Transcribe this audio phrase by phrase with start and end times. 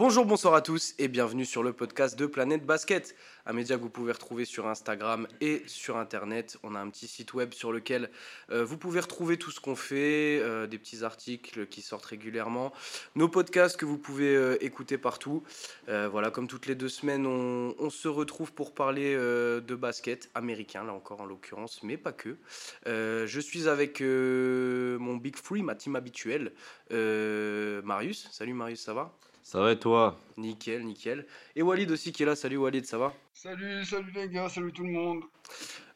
[0.00, 3.14] Bonjour, bonsoir à tous et bienvenue sur le podcast de Planète Basket,
[3.44, 6.56] un média que vous pouvez retrouver sur Instagram et sur Internet.
[6.62, 8.08] On a un petit site web sur lequel
[8.50, 12.72] euh, vous pouvez retrouver tout ce qu'on fait, euh, des petits articles qui sortent régulièrement,
[13.14, 15.42] nos podcasts que vous pouvez euh, écouter partout.
[15.86, 20.82] voilà, comme toutes les deux semaines, on, on se retrouve pour parler de basket américain,
[20.82, 22.38] là encore en l'occurrence, mais pas que.
[22.86, 26.52] je suis avec mon Big Free, ma team habituelle,
[26.88, 28.28] Marius.
[28.30, 29.14] Salut Marius, ça va?
[29.50, 30.16] Ça va et toi?
[30.36, 31.26] Nickel, nickel.
[31.56, 32.36] Et Walid aussi qui est là.
[32.36, 33.12] Salut Walid, ça va?
[33.34, 35.24] Salut, salut les gars, salut tout le monde.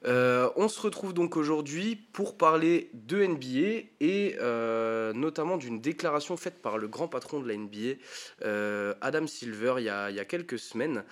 [0.07, 6.37] Euh, on se retrouve donc aujourd'hui pour parler de NBA et euh, notamment d'une déclaration
[6.37, 8.01] faite par le grand patron de la NBA,
[8.43, 11.05] euh, Adam Silver, il y, a, il y, a, quelques semaines.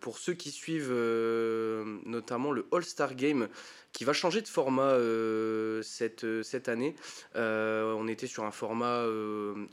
[0.00, 0.94] pour ceux qui suivent
[2.06, 3.48] notamment le All-Star Game,
[3.96, 4.94] qui va changer de format
[5.82, 6.94] cette, cette année.
[7.34, 9.04] on était sur un format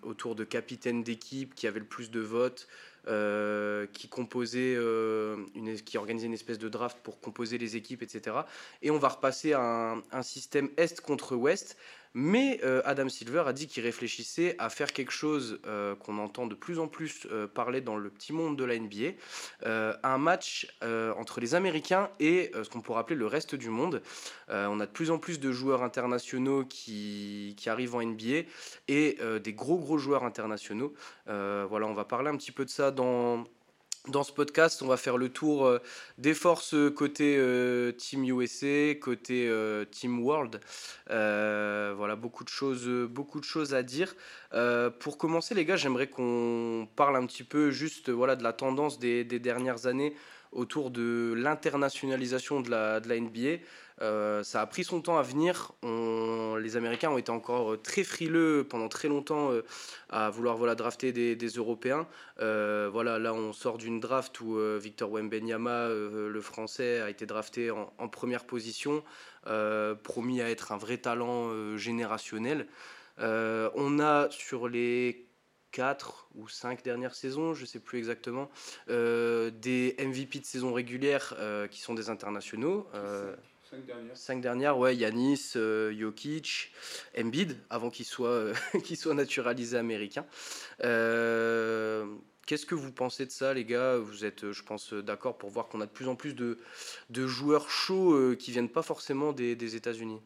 [0.02, 2.68] autour de capitaine d'équipe qui avait le plus de votes.
[3.10, 8.02] Euh, qui composait, euh, une, qui organisait une espèce de draft pour composer les équipes,
[8.02, 8.38] etc.
[8.82, 11.76] Et on va repasser à un système Est contre Ouest
[12.14, 16.46] mais euh, Adam Silver a dit qu'il réfléchissait à faire quelque chose euh, qu'on entend
[16.46, 19.14] de plus en plus euh, parler dans le petit monde de la NBA,
[20.04, 20.68] un match
[21.18, 24.02] entre les Américains et ce qu'on pourrait appeler le reste du monde.
[24.50, 28.48] on a de plus en plus de joueurs internationaux qui, qui arrivent en NBA
[28.88, 30.94] et des gros gros joueurs internationaux.
[31.26, 33.46] voilà, on va parler un petit peu de ça dans
[34.10, 35.80] dans ce podcast, on va faire le tour euh,
[36.18, 40.60] des forces côté euh, Team USA, côté euh, Team World.
[41.08, 44.14] voilà, beaucoup de choses, beaucoup de choses à dire.
[45.00, 49.00] pour commencer, les gars, j'aimerais qu'on parle un petit peu juste voilà, de la tendance
[49.00, 50.14] des, dernières années
[50.52, 53.64] autour de l'internationalisation de la NBA.
[54.02, 55.72] Euh, ça a pris son temps à venir.
[55.84, 59.64] les Américains ont été encore très frileux pendant très longtemps euh,
[60.10, 62.08] à vouloir voilà, drafter des, Européens.
[62.40, 67.72] Euh, voilà, là, on sort d'une draft où Victor Wembenyama, le français, a été drafté
[67.72, 69.04] en, en première position,
[70.04, 72.68] promis à être un vrai talent générationnel.
[73.20, 75.28] on a sur les
[75.72, 78.50] 4 ou 5 dernières saisons, je ne sais plus exactement,
[78.88, 81.36] des MVP de saison régulière
[81.70, 82.88] qui sont des internationaux.
[83.74, 84.18] 5 dernières.
[84.18, 86.72] Cinq dernières, ouais, Yanis, euh, Jokic,
[87.18, 88.54] Embiid, avant qu'il soit, euh,
[88.96, 90.28] soit naturalisé américain.
[90.84, 92.06] Euh,
[92.46, 93.98] qu'est-ce que vous pensez de ça, les gars?
[93.98, 96.60] Vous êtes, je pense, d'accord pour voir qu'on a de plus en plus de,
[97.10, 100.22] de joueurs chauds qui viennent pas forcément des, des États-Unis.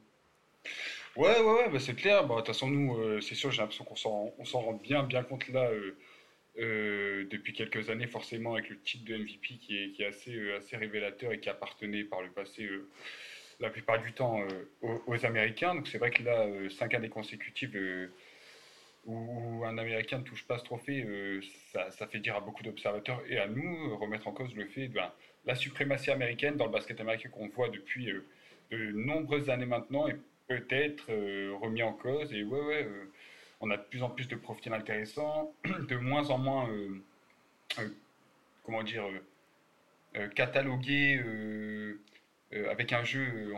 [1.16, 2.28] Ouais, ouais, ouais, bah, c'est clair.
[2.28, 5.04] Bah, de toute façon, nous, c'est sûr, j'ai l'impression qu'on s'en, on s'en rend bien,
[5.04, 5.72] bien compte là.
[6.58, 10.76] depuis quelques années, forcément, avec le titre de MVP qui est, qui est assez, assez
[10.76, 12.70] révélateur et qui appartenait par le passé
[13.60, 15.76] la plupart du temps euh, aux, Américains.
[15.76, 18.08] Donc c'est vrai que là, euh, cinq années consécutives euh,
[19.06, 21.06] où un Américain ne touche pas ce trophée,
[21.72, 24.96] ça, fait dire à beaucoup d'observateurs et à nous remettre en cause le fait de
[24.96, 25.10] ben,
[25.46, 28.12] la suprématie américaine dans le basket américain qu'on voit depuis
[28.72, 30.18] de nombreuses années maintenant est
[30.50, 31.06] peut-être
[31.62, 32.34] remis en cause.
[32.34, 32.90] Et ouais, ouais,
[33.62, 35.54] on a de plus en plus de profils intéressants,
[35.88, 36.70] de moins en moins,
[38.66, 39.06] comment dire,
[40.36, 41.24] catalogués
[42.54, 43.54] euh, avec un jeu,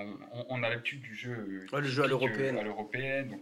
[0.49, 2.57] on, a l'habitude du jeu, le jeu à l'européenne.
[2.57, 3.41] à l'européenne, donc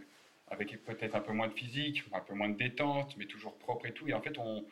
[0.49, 3.85] avec peut-être un peu moins de physique, un peu moins de détente, mais toujours propre
[3.85, 4.09] et tout.
[4.09, 4.65] Et en fait, on,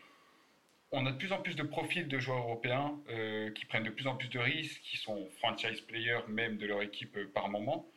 [0.92, 3.90] on a de plus en plus de profils de joueurs européens euh, qui prennent de
[3.90, 7.48] plus en plus de risques, qui sont franchise players même de leur équipe euh, par
[7.48, 7.88] moment.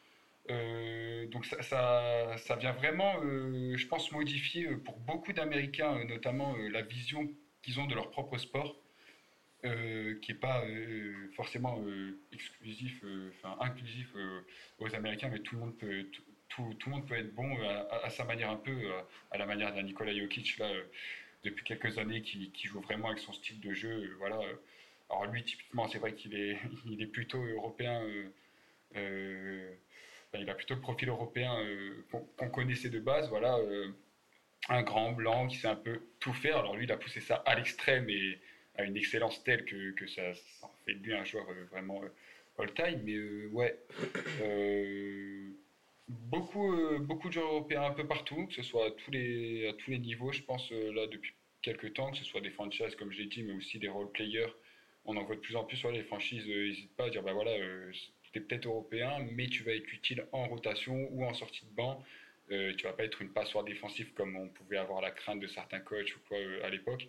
[1.32, 7.28] donc ça, ça, ça, vient vraiment, je pense, modifier pour beaucoup d'Américains, notamment la vision
[7.62, 8.76] qu'ils ont de leur propre sport.
[9.64, 13.02] Euh, qui n'est pas euh, forcément euh, exclusif,
[13.58, 14.06] inclusif
[14.78, 16.06] aux Américains, mais tout le monde peut,
[16.48, 17.58] tout, tout, le monde peut être bon
[18.04, 18.92] à, sa manière un peu,
[19.32, 20.70] à la manière d'un Nikola Jokic là,
[21.42, 24.14] depuis quelques années, qui, qui, joue vraiment avec son style de jeu.
[24.18, 24.38] voilà.
[25.10, 28.06] Alors lui, typiquement, c'est vrai qu'il est, il est plutôt européen.
[28.94, 31.56] il a plutôt le profil européen
[32.36, 33.28] qu'on connaissait de base.
[33.28, 33.58] Voilà,
[34.68, 36.58] un grand blanc qui sait un peu tout faire.
[36.58, 38.38] Alors lui, il a poussé ça à l'extrême et
[38.78, 42.08] à une excellence telle que, ça, ça, fait de lui un joueur euh, vraiment euh,
[42.62, 43.02] all-time.
[43.04, 43.78] Mais euh, ouais,
[46.08, 49.72] beaucoup, beaucoup de joueurs européens un peu partout, que ce soit à tous les, à
[49.74, 53.12] tous les niveaux, je pense, là, depuis quelques temps, que ce soit des franchises, comme
[53.12, 54.52] j'ai dit, mais aussi des role-players.
[55.04, 57.32] On en voit de plus en plus sur les franchises, n'hésite pas à dire, bah
[57.32, 57.52] voilà,
[58.32, 61.74] tu es peut-être européen, mais tu vas être utile en rotation ou en sortie de
[61.74, 62.02] banc.
[62.50, 65.46] Euh, tu vas pas être une passoire défensive comme on pouvait avoir la crainte de
[65.46, 67.06] certains coachs ou quoi à l'époque.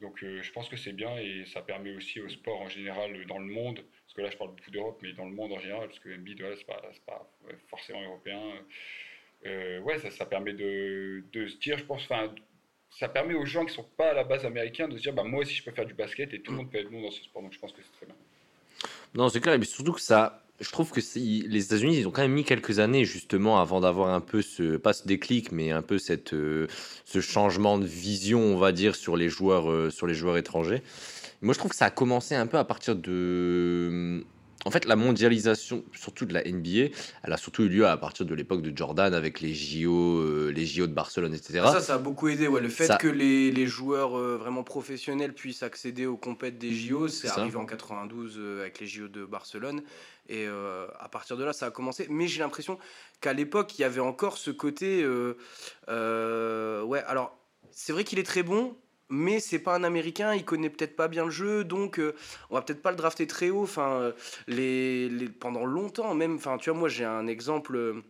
[0.00, 3.24] Donc euh, je pense que c'est bien et ça permet aussi au sport en général
[3.26, 5.58] dans le monde, parce que là je parle beaucoup d'Europe, mais dans le monde en
[5.58, 7.26] général, parce que Embiid, voilà, c'est pas, pas
[7.68, 8.40] forcément européen.
[9.46, 12.34] Euh, ouais, ça, ça permet de, de, se dire, je pense, enfin,
[12.90, 15.24] ça permet aux gens qui sont pas à la base américains de se dire bah,
[15.24, 17.10] moi aussi je peux faire du basket et tout le monde peut être bon dans
[17.10, 17.42] ce sport.
[17.42, 18.16] Donc je pense que c'est très bien.
[19.14, 22.22] Non, c'est clair, mais surtout que ça, je trouve que les États-Unis, ils ont quand
[22.22, 25.82] même mis quelques années justement avant d'avoir un peu ce, pas ce déclic, mais un
[25.82, 26.66] peu cette, euh,
[27.04, 30.82] ce changement de vision, on va dire, sur les joueurs, euh, sur les joueurs étrangers.
[31.42, 34.24] Moi, je trouve que ça a commencé un peu à partir de
[34.66, 36.92] en fait, la mondialisation, surtout de la NBA,
[37.22, 40.52] elle a surtout eu lieu à partir de l'époque de Jordan avec les JO, euh,
[40.52, 41.60] les JO de Barcelone, etc.
[41.66, 42.48] Ça, ça a beaucoup aidé.
[42.48, 42.60] Ouais.
[42.60, 47.06] Le fait que les, les joueurs euh, vraiment professionnels puissent accéder aux compètes des JO,
[47.06, 49.82] c'est arrivé en 92 euh, avec les JO de Barcelone.
[50.28, 52.08] Et à partir de là, ça a commencé.
[52.10, 52.80] Mais j'ai l'impression
[53.20, 55.06] qu'à l'époque, il y avait encore ce côté.
[55.86, 57.38] ouais, alors,
[57.70, 58.76] c'est vrai qu'il est très bon,
[59.08, 62.14] mais c'est pas un américain, il connaît peut-être pas bien le jeu, donc euh,
[62.50, 63.62] on va peut-être pas le drafter très haut.
[63.62, 64.12] Enfin, euh,
[64.48, 67.76] les, pendant longtemps, même, enfin, tu vois, moi j'ai un exemple.
[67.76, 68.02] Euh,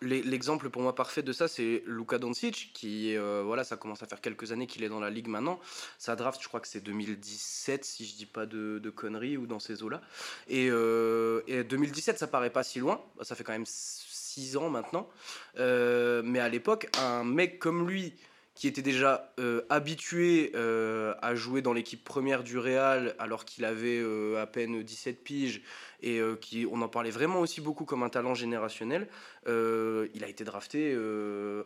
[0.00, 4.20] l'exemple pour moi parfait de ça, c'est Luka Doncic, qui, voilà, ça commence à faire
[4.20, 5.60] quelques années qu'il est dans la ligue maintenant.
[5.96, 9.46] Sa draft, je crois que c'est 2017, si je dis pas de, de conneries, ou
[9.46, 10.00] dans ces eaux-là.
[10.48, 15.08] Et, et, 2017, ça paraît pas si loin, ça fait quand même 6 ans maintenant.
[15.56, 18.12] mais à l'époque, un mec comme lui,
[18.54, 23.64] qui était déjà euh, habitué euh, à jouer dans l'équipe première du Real alors qu'il
[23.64, 25.62] avait euh, à peine 17 piges
[26.02, 29.06] et qui on en parlait vraiment aussi beaucoup comme un talent générationnel.
[29.46, 30.96] il a été drafté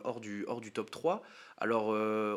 [0.03, 1.23] hors, du, hors du top 3.
[1.57, 1.87] Alors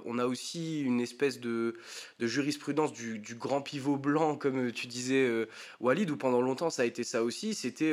[0.07, 1.77] on a aussi une espèce de,
[2.19, 5.47] de jurisprudence du, du, grand pivot blanc comme tu disais
[5.81, 7.53] Walid où pendant longtemps ça a été ça aussi.
[7.53, 7.93] C'était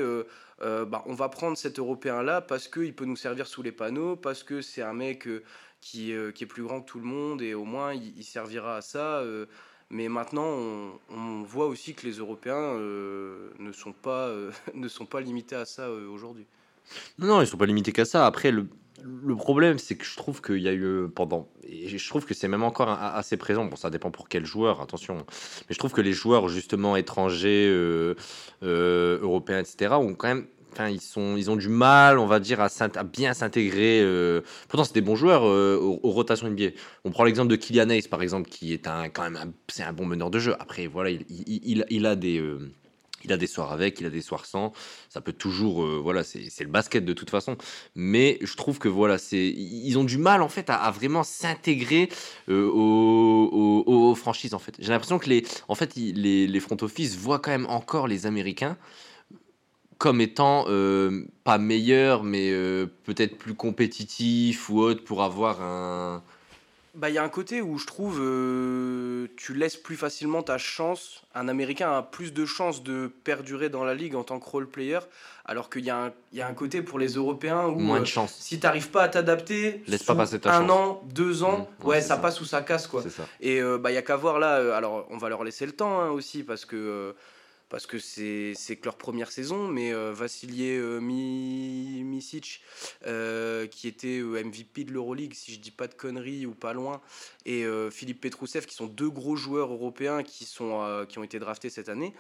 [0.62, 4.16] bah, on va prendre cet Européen là parce qu'il peut nous servir sous les panneaux,
[4.16, 5.28] parce que c'est un mec
[5.82, 8.78] qui, euh, qui est plus grand que tout le monde et au moins il, servira
[8.78, 9.20] à ça.
[9.20, 9.46] Euh,
[9.90, 14.32] mais maintenant, on, voit aussi que les Européens euh, ne sont pas
[15.22, 16.46] limités à ça aujourd'hui.
[17.20, 18.26] Non, non, ils sont pas limités qu'à ça.
[18.26, 18.68] Après, le,
[19.36, 22.48] problème, c'est que je trouve qu'il y a eu pendant, et je trouve que c'est
[22.48, 23.66] même encore assez présent.
[23.66, 25.18] Bon, ça dépend pour quel joueur, attention.
[25.18, 27.70] Mais je trouve que les joueurs justement étrangers,
[28.62, 30.48] européens, etc., ont quand même
[31.00, 32.70] sont, ils ont du mal, on va dire, à,
[33.04, 34.02] bien s'intégrer.
[34.02, 34.42] Euh.
[34.68, 36.70] Pourtant, c'est des bons joueurs euh, aux, rotations NBA.
[37.04, 39.94] On prend l'exemple de Kylian Hayes, par exemple, qui est un, quand même c'est un
[39.94, 40.56] bon meneur de jeu.
[40.60, 42.44] Après, voilà, il, il, il a des.
[43.18, 44.74] Euh, il a des soirs avec, il a des soirs sans.
[45.10, 47.58] Ça peut toujours, voilà, c'est le basket de toute façon.
[47.96, 52.10] Mais je trouve que voilà, c'est, ils ont du mal en fait à, vraiment s'intégrer
[52.48, 54.76] aux, aux, franchises en fait.
[54.80, 58.26] J'ai l'impression que les, en fait, les, les front office voient quand même encore les
[58.26, 58.78] Américains
[59.98, 66.24] comme étant euh, pas meilleur, mais euh, peut-être plus compétitif ou autre pour avoir un.
[66.98, 70.58] Bah, il y a un côté où je trouve euh, tu laisses plus facilement ta
[70.58, 71.22] chance.
[71.36, 74.68] Un Américain a plus de chances de perdurer dans la ligue en tant que role
[74.68, 74.98] player,
[75.46, 78.06] alors qu'il y, a un, y a un côté pour les Européens où Moins de
[78.06, 78.36] chance.
[78.40, 82.02] si t'arrives pas à t'adapter, laisse pas passer ta un an, deux ans, mmh, ouais,
[82.02, 83.04] ça, passe ou ça casse quoi.
[83.42, 84.76] Et bah il y a qu'à voir là.
[84.76, 87.14] alors on va leur laisser le temps hein, aussi parce que
[87.70, 92.62] parce que c'est que leur première saison, mais euh, Vassilier euh, Misic,
[93.06, 97.02] euh, qui était MVP de l'Euroleague, si je dis pas de conneries ou pas loin,
[97.46, 101.70] et Philippe Petrousev, qui sont deux gros joueurs européens qui, sont, qui ont été draftés
[101.70, 102.14] cette année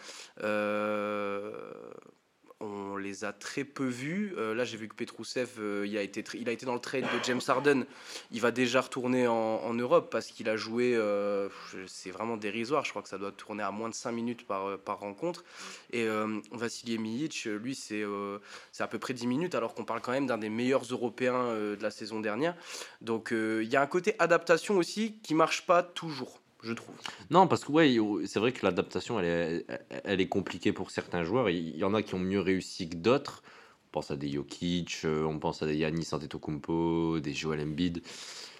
[2.59, 4.33] on les a très peu vus.
[4.37, 6.79] Euh, là, j'ai vu que Petrousev, euh, il, a été il a été dans le
[6.79, 7.85] trade de James Harden.
[8.31, 11.49] Il va déjà retourner en, Europe parce qu'il a joué, euh,
[11.85, 12.83] c'est vraiment dérisoire.
[12.83, 15.43] Je crois que ça doit tourner à moins de 5 minutes par, par rencontre.
[15.91, 16.07] Et
[16.51, 18.03] Vassili Milic, lui, c'est
[18.79, 21.77] à peu près 10 minutes, alors qu'on parle quand même d'un des meilleurs Européens de
[21.79, 22.55] la saison dernière.
[23.01, 26.95] Donc, il y a un côté adaptation aussi qui marche pas toujours je trouve.
[27.29, 29.65] Non, parce que ouais, c'est vrai que l'adaptation, elle est,
[30.03, 31.49] elle est compliquée pour certains joueurs.
[31.49, 33.43] Il y en a qui ont mieux réussi que d'autres.
[33.87, 38.01] On pense à des Jokic, euh, on pense à des Yannis Antetokounmpo, des Joel Embiid.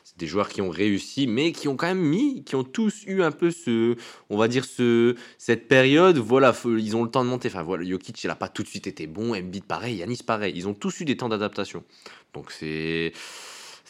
[0.04, 3.04] C'est des joueurs qui ont réussi, mais qui ont quand même mis, qui ont tous
[3.06, 3.98] eu un peu ce,
[4.30, 6.18] on va dire ce, cette période.
[6.18, 7.50] Voilà, ils ont le temps de monter.
[7.50, 9.36] Enfin voilà, Jokic, il a pas tout de suite été bon.
[9.36, 10.54] Embiid pareil, Yannis pareil.
[10.56, 11.84] Ils ont tous eu des temps d'adaptation.
[12.34, 13.12] Donc c'est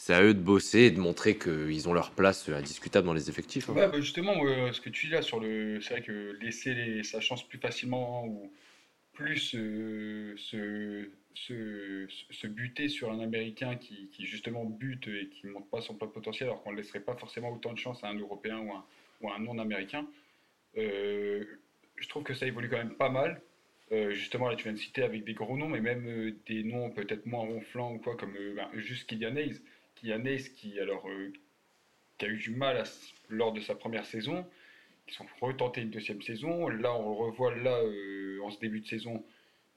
[0.07, 3.29] c'est à eux de bosser et de montrer qu'ils ont leur place indiscutable dans les
[3.29, 3.69] effectifs.
[3.69, 3.73] Hein.
[3.75, 4.35] Bah, justement,
[4.71, 5.81] ce que tu dis là sur le.
[5.81, 8.49] C'est vrai que laisser sa chance plus facilement ou
[9.11, 11.09] plus euh, se,
[12.47, 16.47] buter sur un Américain qui, justement bute et qui ne montre pas son plein potentiel,
[16.47, 19.39] alors qu'on ne laisserait pas forcément autant de chance à un Européen ou un, un
[19.39, 20.07] non-Américain.
[20.77, 21.43] Euh,
[21.97, 23.41] je trouve que ça évolue quand même pas mal.
[23.91, 26.91] Euh, justement, là, tu viens de citer avec des gros noms, mais même des noms
[26.91, 29.59] peut-être moins ronflants ou quoi, comme ben, juste Kylian Hayes
[29.99, 31.31] Kianes qui, alors, euh,
[32.17, 32.83] qui a eu du mal
[33.29, 34.45] lors de sa première saison,
[35.05, 36.67] qui sont retentés une deuxième saison.
[36.67, 39.23] Là, on le revoit là euh, en ce début de saison.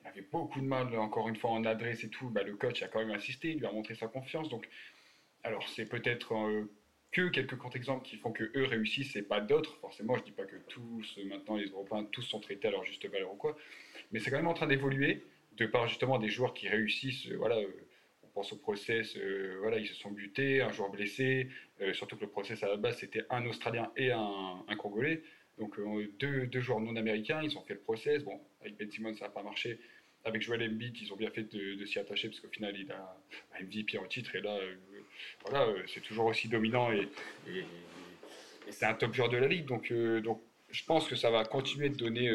[0.03, 2.31] Il avait beaucoup de mal, encore une fois, en adresse et tout.
[2.31, 4.49] Bah, le coach a quand même insisté, il lui a montré sa confiance.
[4.49, 4.69] Donc,
[5.43, 6.71] alors, c'est peut-être euh,
[7.13, 9.77] que quelques contre-exemples qui font que eux réussissent et pas d'autres.
[9.79, 13.07] Forcément, je dis pas que tous, maintenant, les Européens, tous sont traités à leur juste
[13.07, 13.57] valeur ou quoi.
[14.13, 15.25] Mais c'est quand même en train d'évoluer,
[15.57, 17.57] de par justement des joueurs qui réussissent, voilà,
[18.33, 21.49] pense au process, euh, voilà, ils se sont butés, un joueur blessé,
[21.93, 25.23] surtout que le process à la base c'était un Australien et un, Congolais,
[25.59, 25.79] donc
[26.19, 29.27] deux, deux, joueurs non américains, ils ont fait le process, bon, avec Ben Simmons ça
[29.27, 29.79] n'a pas marché,
[30.25, 33.17] avec Joel Embiid, ils ont bien fait de, s'y attacher parce qu'au final, il a
[33.59, 34.37] un MVP en titre.
[34.37, 34.59] Et là,
[35.47, 37.09] voilà, c'est toujours aussi dominant et,
[38.69, 39.65] c'est un top joueur de la ligue.
[39.65, 39.91] Donc,
[40.23, 42.29] donc, je pense que ça va continuer de donner,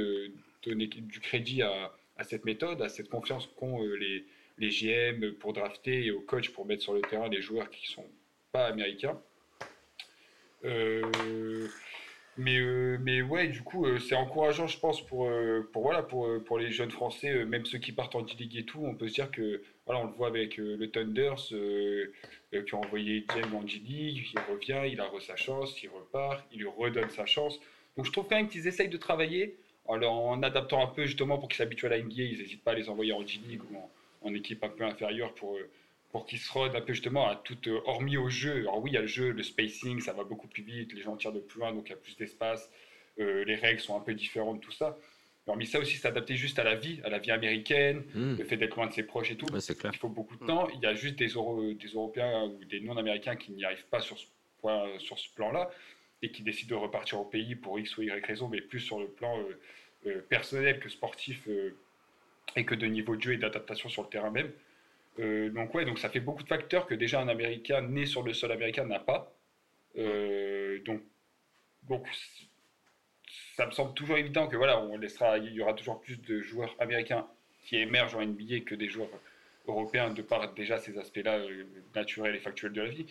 [0.66, 4.26] du crédit à, à cette méthode, à cette confiance qu'ont euh, les,
[4.58, 7.84] les GM pour drafter et aux coachs pour mettre sur le terrain des joueurs qui
[7.84, 8.10] ne sont
[8.52, 9.20] pas américains.
[10.64, 11.68] Euh,
[12.38, 15.30] mais, euh, mais ouais, du coup, c'est encourageant, je pense, pour,
[15.72, 18.82] pour, voilà, pour, pour les jeunes Français, même ceux qui partent en D-League et tout.
[18.84, 23.26] On peut se dire que, voilà, on le voit avec le Thunders, qui a envoyé
[23.34, 27.10] James en D-League, il revient, il a re sa chance, il repart, il lui redonne
[27.10, 27.60] sa chance.
[27.96, 31.48] Donc je trouve quand même qu'ils essayent de travailler en, adaptant un peu justement pour
[31.48, 33.90] qu'ils s'habituent à la NBA, ils n'hésitent pas à les envoyer en G-League ou en,
[34.34, 35.70] équipe un peu inférieure pour, euh,
[36.12, 38.60] pour qu'ils se rodent un peu justement à tout, euh, hormis au jeu.
[38.60, 41.02] Alors oui, il y a le jeu, le spacing, ça va beaucoup plus vite, les
[41.02, 42.70] gens tirent de plus loin, donc il y a plus d'espace,
[43.20, 44.98] euh, les règles sont un peu différentes, tout ça.
[45.58, 48.38] Mais ça aussi, s'adapter juste à la vie, à la vie américaine, hmm.
[48.38, 49.46] le fait d'être loin de ses proches et tout.
[49.46, 49.92] clair.
[49.94, 50.48] Il faut beaucoup de hmm.
[50.48, 50.68] temps.
[50.74, 54.18] Il y a juste des, des Européens ou des non-Américains qui n'y arrivent pas sur
[54.18, 54.26] ce,
[54.98, 55.70] sur ce plan-là
[56.22, 59.00] et qui décident de repartir au pays pour X ou Y raison, mais plus sur
[59.00, 59.60] le plan euh,
[60.08, 61.76] euh, personnel que sportif euh,
[62.56, 64.52] et que de niveau de jeu et d'adaptation sur le terrain même.
[65.54, 68.34] donc ouais, donc ça fait beaucoup de facteurs que déjà un Américain né sur le
[68.34, 69.36] sol américain n'a pas.
[69.96, 71.02] donc,
[71.84, 72.08] donc
[73.56, 76.42] ça me semble toujours évident que voilà, on laissera, il y aura toujours plus de
[76.42, 77.28] joueurs américains
[77.64, 79.10] qui émergent en NBA que des joueurs
[79.68, 81.40] européens de par déjà ces aspects-là
[81.96, 83.08] naturels et factuels de la vie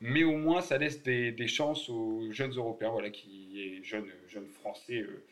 [0.00, 4.48] mais au moins ça laisse des, chances aux jeunes Européens, voilà, qui est jeunes, jeunes
[4.48, 5.00] Français.
[5.00, 5.24] Euh,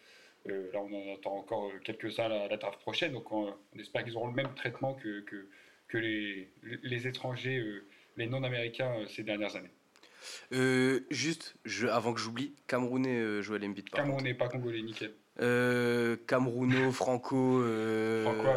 [0.50, 4.04] euh, là, on en attend encore quelques-uns à la, la draft prochaine, donc on, espère
[4.04, 5.48] qu'ils auront le même traitement que, que,
[5.88, 6.48] que les,
[6.82, 7.84] les, étrangers, euh,
[8.16, 11.04] les non-américains ces dernières années.
[11.10, 13.88] juste, je, avant que j'oublie, Camerounais, Joël Embiid.
[13.90, 15.12] Camerounais, pas congolais, nickel.
[15.42, 17.62] Euh, Camerouno, franco,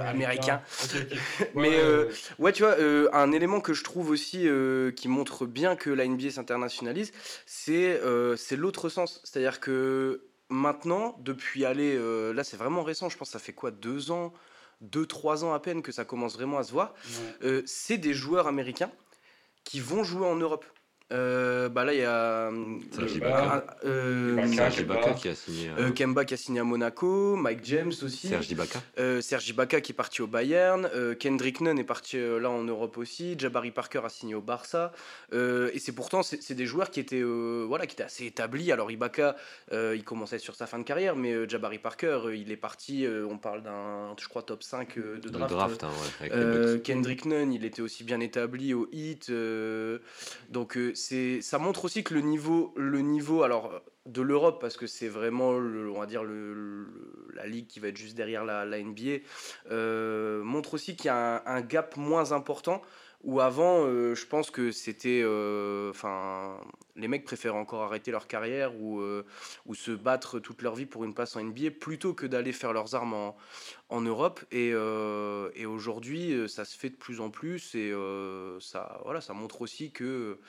[0.01, 0.61] américain.
[1.55, 4.47] Mais euh, ouais, tu vois, euh, un élément que je trouve aussi
[4.95, 7.11] qui montre bien que la NBA s'internationalise,
[7.45, 7.99] c'est
[8.37, 9.21] c'est l'autre sens.
[9.23, 11.97] C'est-à-dire que maintenant, depuis aller,
[12.33, 14.33] là c'est vraiment récent, je pense que ça fait quoi, deux ans,
[14.81, 16.93] deux, trois ans à peine que ça commence vraiment à se voir,
[17.65, 18.91] c'est des joueurs américains
[19.63, 20.65] qui vont jouer en Europe.
[21.11, 22.51] Euh, bah là, il y a
[22.91, 23.65] Sergi Baka.
[23.85, 24.45] Euh,
[25.15, 25.69] qui a signé.
[25.77, 28.27] Euh, Kemba qui a signé à Monaco, Mike James aussi.
[28.27, 28.81] Sergi Baka.
[29.21, 30.89] Sergi Baka qui est parti au Bayern.
[31.19, 33.35] Kendrick Nunn est parti là en Europe aussi.
[33.37, 34.91] Jabari Parker a signé au Barça.
[35.33, 38.71] et c'est pourtant c'est des joueurs qui étaient voilà qui étaient assez établis.
[38.71, 39.35] Alors Ibaka,
[39.71, 43.07] il commençait sur sa fin de carrière, mais Jabari Parker, il est parti.
[43.07, 45.51] on parle d'un je crois top 5 de draft.
[45.51, 49.31] draft hein, Kendrick Nunn, il était aussi bien établi au hit.
[50.49, 50.77] donc
[51.41, 55.49] ça montre aussi que le niveau le niveau alors de l'Europe parce que c'est vraiment
[55.49, 56.23] on va dire
[57.33, 59.23] la ligue qui va être juste derrière la, la NBA
[59.71, 62.81] euh, montre aussi qu'il y a un, gap moins important
[63.23, 66.57] où avant euh, je pense que c'était euh, enfin
[66.95, 69.01] les mecs préfèrent encore arrêter leur carrière ou,
[69.65, 72.73] ou se battre toute leur vie pour une place en NBA plutôt que d'aller faire
[72.73, 73.33] leurs armes
[73.87, 74.41] en, Europe.
[74.51, 77.73] Et, aujourd'hui, ça se fait de plus en plus.
[77.73, 77.93] Et
[78.59, 80.39] ça, voilà, ça montre aussi que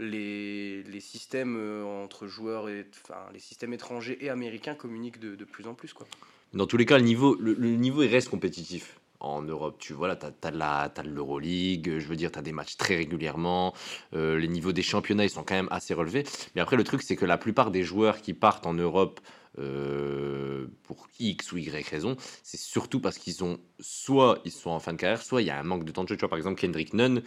[0.00, 5.66] les, systèmes euh, entre joueurs, et, enfin, les systèmes étrangers et américains communiquent de, plus
[5.66, 5.92] en plus.
[5.92, 6.06] Quoi.
[6.52, 9.76] Dans tous les cas, le niveau, le, niveau il reste compétitif en Europe.
[9.78, 13.74] Tu vois, là, tu as, l'Euroleague, je veux dire, tu as des matchs très régulièrement.
[14.14, 16.24] Euh, les niveaux des championnats, ils sont quand même assez relevés.
[16.54, 19.20] Mais après, le truc, c'est que la plupart des joueurs qui partent en Europe
[19.58, 24.80] euh, pour X ou Y raison, c'est surtout parce qu'ils ont soit ils sont en
[24.80, 26.16] fin de carrière, soit il y a un manque de temps de jeu.
[26.16, 27.22] Tu vois, par exemple, Kendrick Nunn.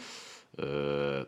[0.59, 1.25] Euh,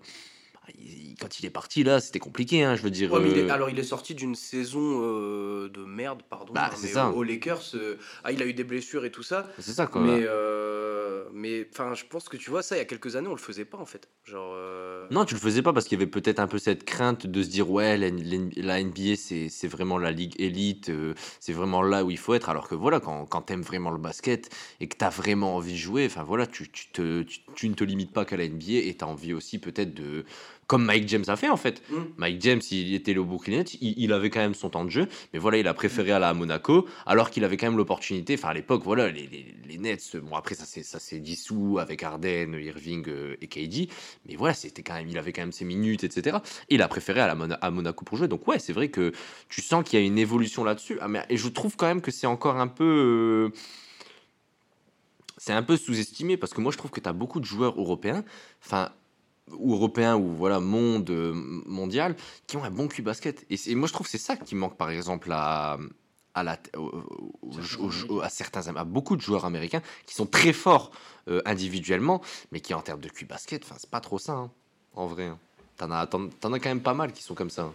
[1.20, 3.14] quand il est parti là, c'était compliqué, hein, je veux dire.
[3.14, 7.10] Euh, alors il est sorti d'une saison euh, de merde, pardon, bah, hein, ça.
[7.10, 7.76] Aux, Lakers.
[7.76, 9.50] Euh, ah, il a eu des blessures et tout ça.
[9.60, 10.02] C'est ça quoi.
[10.02, 10.26] Mais
[11.34, 13.38] mais enfin, je pense que tu vois ça il y a quelques années on le
[13.38, 14.08] faisait pas en fait.
[14.24, 14.56] Genre.
[15.12, 17.44] Non, tu le faisais pas parce qu'il y avait peut-être un peu cette crainte de
[17.44, 20.92] se dire ouais la, la NBA c'est vraiment la ligue élite,
[21.40, 22.50] c'est vraiment là où il faut être.
[22.50, 25.78] Alors que voilà quand quand t'aimes vraiment le basket et que t'as vraiment envie de
[25.78, 28.74] jouer, enfin voilà tu, tu te tu, tu ne te limites pas qu'à la NBA
[28.86, 30.26] et t'as envie aussi peut-être de
[30.68, 31.82] comme Mike James a fait en fait.
[31.90, 31.96] Mm.
[32.18, 34.90] Mike James, il était le Brooklyn Nets, il, il avait quand même son temps de
[34.90, 38.34] jeu, mais voilà, il a préféré aller à Monaco, alors qu'il avait quand même l'opportunité.
[38.36, 42.54] Enfin, à l'époque, voilà, les, les, les Nets, bon, après, ça s'est dissous avec Harden,
[42.54, 43.90] Irving euh, et KD,
[44.28, 46.38] mais voilà, c'était quand même, il avait quand même ses minutes, etc.
[46.70, 48.28] Et il a préféré aller à, Mona- à Monaco pour jouer.
[48.28, 49.12] Donc, ouais, c'est vrai que
[49.50, 50.98] tu sens qu'il y a une évolution là-dessus.
[51.02, 53.52] Ah, mais, et je trouve quand même que c'est encore un peu.
[53.52, 53.58] euh,
[55.38, 57.78] c'est un peu sous-estimé parce que moi je trouve que tu as beaucoup de joueurs
[57.80, 58.24] européens,
[58.66, 58.92] enfin
[59.52, 61.34] ou européens ou voilà monde euh,
[61.66, 62.16] mondial
[62.48, 64.56] qui ont un bon cul basket et, et moi je trouve que c'est ça qui
[64.56, 65.78] manque par exemple à
[66.34, 66.92] à, la, au-
[67.42, 70.92] au- au- au- à certains à beaucoup de joueurs américains qui sont très forts
[71.30, 72.22] euh, individuellement
[72.52, 74.52] mais qui en termes de cul basket enfin c'est pas trop ça hein,
[74.96, 75.40] en vrai hein.
[75.78, 77.74] t'en as t'en, t'en as quand même pas mal qui sont comme ça hein.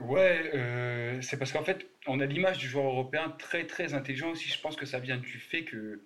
[0.00, 4.30] Ouais, euh, c'est parce qu'en fait, on a l'image du joueur européen très très intelligent
[4.30, 4.48] aussi.
[4.48, 6.00] Je pense que ça vient du fait que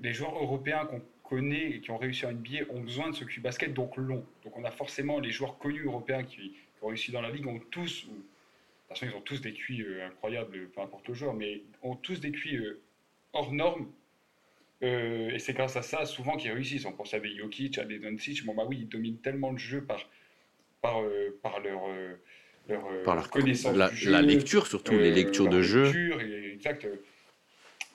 [0.00, 1.00] les joueurs européens qu'on
[1.32, 4.22] connaît et qui ont réussi en NBA ont besoin de ce cul basket donc long.
[4.44, 7.46] Donc on a forcément les joueurs connus européens qui, qui ont réussi dans la ligue
[7.46, 11.08] ont tous, ou- de toute façon ils ont tous des cuits euh, incroyables, peu importe
[11.08, 12.82] le joueur, mais ont tous des cuits euh,
[13.32, 13.90] hors normes.
[14.82, 16.84] Euh, et c'est grâce à ça souvent qu'ils réussissent.
[16.84, 18.44] On pense à des Jokic, à des Doncic.
[18.44, 20.10] Bon bah oui, ils dominent tellement le jeu par
[20.82, 21.00] par
[21.42, 21.80] par leur
[22.68, 26.20] leur, par la, connaissance la, du jeu, la lecture surtout les lectures leur de jeu
[26.20, 26.86] et- exact.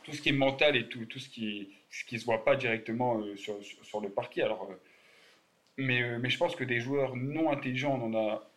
[0.03, 2.55] tout ce qui est mental et tout, tout ce qui ce qui se voit pas
[2.55, 4.41] directement euh, sur, sur, sur le parquet.
[4.41, 4.75] Alors, euh,
[5.77, 8.49] mais, euh, mais je pense que des joueurs non intelligents, on en a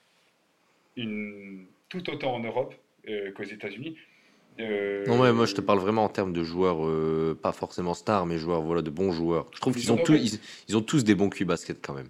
[0.96, 2.74] une, tout autant en Europe
[3.34, 3.96] qu'aux États-Unis.
[4.58, 7.94] Euh, Non, ouais, moi je te parle vraiment en termes de joueurs, euh, pas forcément
[7.94, 9.46] stars, mais joueurs, voilà, de bons joueurs.
[9.54, 11.94] Je trouve Ils qu'ils ont, tous, ils, ils ont tous des bons culs basket quand
[11.94, 12.08] même.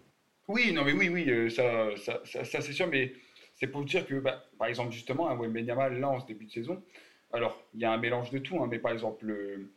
[0.48, 3.12] Oui, non, mais oui, oui, ça, ça, ça, ça, c'est sûr, mais
[3.54, 6.50] c'est pour dire que, bah, par exemple, justement, un Wembanyama, là, en ce début de
[6.50, 6.82] saison,
[7.32, 9.70] alors, il y a un mélange de tout, hein, mais par exemple, le-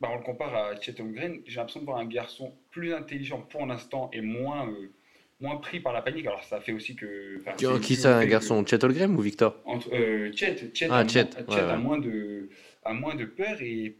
[0.00, 3.40] bah, on le compare à Chet Holmgren, j'ai l'impression de voir un garçon plus intelligent
[3.42, 4.90] pour l'instant et moins, euh,
[5.40, 6.26] moins pris par la panique.
[6.26, 7.38] Alors, ça fait aussi que...
[7.56, 9.56] Qui, qui ça, un fait que- garçon Chet Holmgren ou Victor?
[9.66, 12.48] Entre, euh, Chet, Chet, Ah, a, Chet, moins- ouais, Chet a moins de,
[12.84, 13.96] a moins de peur et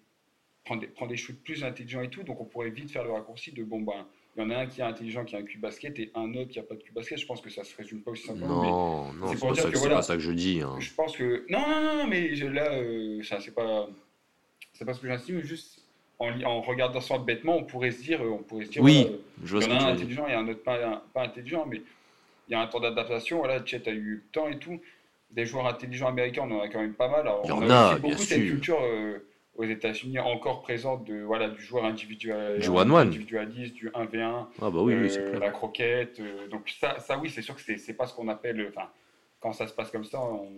[0.65, 3.13] prend des, prend des shoots plus intelligents et tout, donc on pourrait vite faire le
[3.13, 5.43] raccourci de bon ben, il y en a un qui est intelligent qui a un
[5.43, 7.19] cul basket et un autre qui a pas de cul basket.
[7.19, 8.63] Je pense que ça se résume pas aussi simplement.
[8.63, 9.97] Non, non, c'est pas, ça que voilà.
[9.97, 10.61] pas ça que je dis.
[10.63, 10.77] hein.
[10.79, 13.89] Je pense que non, non, non, mais je- là, euh, ça c'est pas,
[14.73, 15.80] c'est pas ce que j'insinume, juste
[16.21, 19.17] en, regardant ça bêtement, on pourrait se dire, euh, on pourrait se dire, Oui, euh,
[19.43, 21.83] il y en a un intelligent et un autre pas, pas intelligent, mais
[22.49, 23.39] il y a un temps d'adaptation.
[23.39, 24.81] Voilà, Chet a eu le temps et tout.
[25.31, 27.21] Des joueurs intelligents américains, on en a quand même pas mal.
[27.21, 28.51] Alors, Il y on en a, a, aussi bien beaucoup cette sûr.
[28.51, 29.19] culture euh,
[29.57, 34.81] aux États-Unis encore présente de voilà du joueur individuel, Du individualiste, du 1v1, Ah bah
[34.83, 35.41] oui, euh, clair.
[35.41, 36.19] la croquette.
[36.21, 38.67] euh, donc ça, ça oui, c'est sûr que c'est c'est pas ce qu'on appelle.
[38.69, 38.89] Enfin,
[39.39, 40.49] quand ça se passe comme ça, on,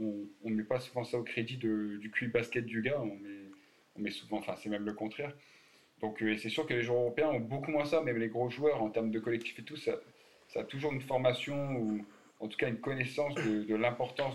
[0.00, 3.00] on, on met pas souvent ça au crédit de- du QI basket du gars.
[3.00, 3.39] On met,
[3.98, 5.32] met souvent, enfin, c'est même le contraire.
[6.00, 8.48] Donc euh, c'est sûr que les joueurs européens ont beaucoup moins ça, même les gros
[8.48, 9.92] joueurs en termes de collectif et tout, ça,
[10.48, 12.04] ça a toujours une formation ou
[12.40, 14.34] en tout cas une connaissance de, de l'importance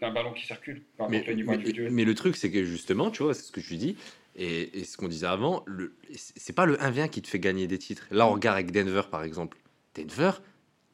[0.00, 1.90] d'un ballon qui circule, importe Mais, mais- individuel.
[1.92, 3.96] mais le truc, c'est que justement, tu vois, c'est ce que je dis,
[4.36, 5.64] et, et ce qu'on disait avant,
[6.14, 8.06] c'est pas le 1v1 qui te fait gagner des titres.
[8.10, 9.56] Là, on regarde avec Denver, par exemple.
[9.96, 10.32] Denver,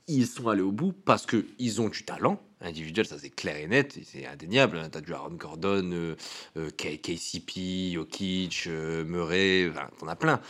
[0.06, 3.56] ils sont allés au bout parce que ils ont du talent individuel, ça c'est clair
[3.56, 4.80] et net, et c'est indéniable.
[4.90, 6.16] Tu as du Aaron Gordon, euh,
[6.56, 10.40] euh, KCP, Jokic, euh, Murray, enfin, t'en as plein.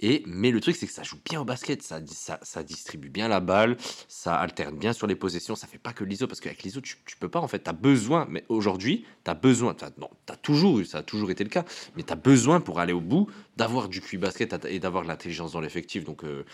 [0.00, 3.08] Et, mais le truc, c'est que ça joue bien au basket, ça, ça, ça distribue
[3.08, 3.76] bien la balle,
[4.08, 6.96] ça alterne bien sur les possessions, ça fait pas que l'ISO, parce qu'avec l'ISO, tu,
[7.06, 10.10] tu peux pas, en fait, tu as besoin, mais aujourd'hui, tu as besoin, t'as- non,
[10.26, 11.64] tu as toujours eu, ça a toujours été le cas,
[11.96, 15.08] mais tu as besoin pour aller au bout d'avoir du QI basket et d'avoir de
[15.08, 16.04] l'intelligence dans l'effectif.
[16.04, 16.44] Donc, euh,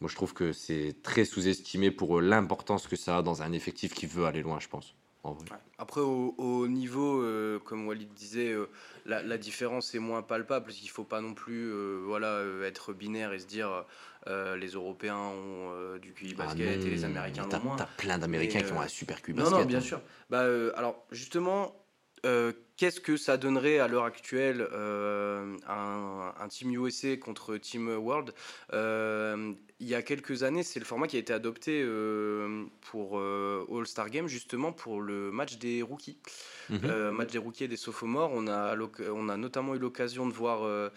[0.00, 3.52] moi, je trouve que c'est très sous-estimé pour euh, l'importance que ça a dans un
[3.52, 4.94] effectif qui veut aller loin, je pense.
[5.24, 5.44] En vrai.
[5.50, 5.56] Ouais.
[5.78, 8.68] Après, au, au niveau, euh, comme Walid disait, euh,
[9.04, 12.40] la, la différence est moins palpable parce qu'il ne faut pas non plus euh, voilà,
[12.64, 13.84] être binaire et se dire
[14.30, 17.76] les Européens ont du QI Ah basket et les non, Américains l'ont moins.
[17.76, 19.58] T'as plein d'Américains qui ont un super QI Non, basket.
[19.58, 19.80] non, bien hein.
[19.80, 20.00] sûr.
[20.28, 20.42] Bah,
[20.76, 21.74] alors, justement,
[22.78, 28.32] qu'est-ce que ça donnerait à l'heure actuelle euh, un, un Team USA contre Team World
[28.72, 33.20] Euh, Il y a quelques années, c'est le format qui a été adopté euh, pour
[33.20, 36.18] All-Star Game, justement pour le match des rookies.
[36.84, 38.30] Euh, match des rookies et des sophomores.
[38.34, 40.90] On a, l'oc- on a notamment eu l'occasion de voir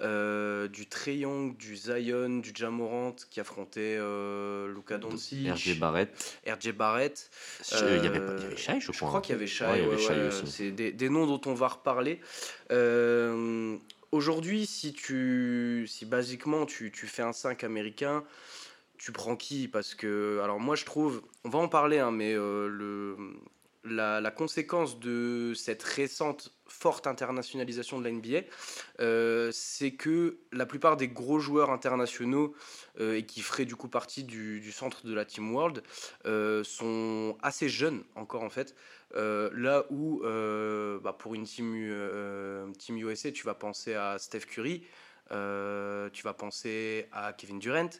[0.00, 3.98] du Trae Young, du Zion, du Jamorant qui affrontait
[4.74, 6.38] Luka Doncic, RJ Barrett.
[6.46, 7.30] RJ Barrett.
[7.72, 9.08] Il y avait, il y avait Shai, je Je crois.
[9.08, 9.22] crois hein.
[9.22, 9.86] qu'il y avait Shai.
[9.86, 10.30] Ouais.
[10.46, 12.20] C'est des, des noms dont on va reparler.
[12.70, 13.76] Euh,
[14.12, 18.24] Aujourd'hui, si tu, si basiquement tu, tu fais un 5 américain,
[18.98, 19.68] tu prends qui?
[19.68, 23.16] Parce que, alors moi je trouve, on va en parler, hein, mais euh, le,
[23.84, 28.46] la, la conséquence de cette récente forte internationalisation de la NBA,
[29.00, 32.54] euh, c'est que la plupart des gros joueurs internationaux
[33.00, 35.82] et qui feraient du coup partie du, du centre de la Team World
[36.64, 38.74] sont assez jeunes encore en fait.
[39.14, 44.18] Euh, là où euh, bah, pour une team, U- euh, USA, tu vas penser à
[44.18, 44.82] Steph Curry,
[45.30, 47.90] tu vas penser à Kevin Durant,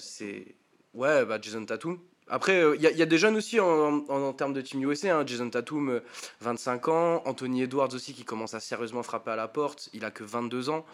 [0.00, 0.56] c'est
[0.94, 1.98] ouais bah, Jason Tatum.
[2.28, 3.66] Après, il y, a- y a des jeunes aussi en,
[4.08, 5.18] en- en termes de Team USA.
[5.18, 5.24] hein.
[5.26, 6.00] Jason Tatum, euh,
[6.40, 7.22] 25 ans.
[7.26, 9.90] Anthony Edwards aussi qui commence à sérieusement frapper à la porte.
[9.92, 10.86] Il a que 22 ans.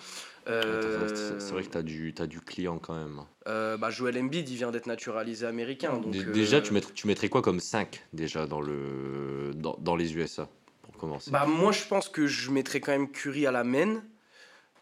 [0.48, 1.06] Euh,
[1.38, 3.20] C'est vrai que tu as, du- t'as du client quand même.
[3.46, 5.98] euh, bah, Joel Embiid, il vient d'être naturalisé américain.
[5.98, 9.96] Donc, euh, Déjà, tu, mettrais, tu mettrais quoi comme 5 déjà dans, le, dans, dans
[9.96, 10.48] les USA
[10.82, 11.30] pour commencer?
[11.30, 14.02] Bah, moi, je pense que je mettrais quand même Curry à la main.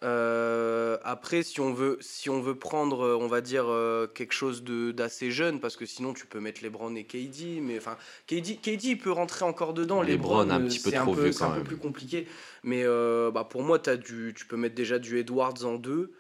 [0.05, 4.33] Euh, après, si on veut, si on veut prendre, euh, on va dire euh, quelque
[4.33, 7.97] chose d'assez jeune, parce que sinon tu peux mettre LeBron et KD, mais enfin
[8.29, 10.03] KD, KD il peut rentrer encore dedans.
[10.03, 12.29] LeBron, LeBron, un petit peu trop vieux c'est quand un peu plus compliqué.
[12.63, 16.13] Mais euh, bah, pour moi, as du, tu peux mettre déjà du Edwards en deux.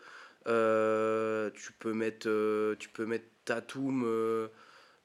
[0.46, 2.28] Tu peux mettre,
[2.78, 4.04] tu peux mettre Tatum,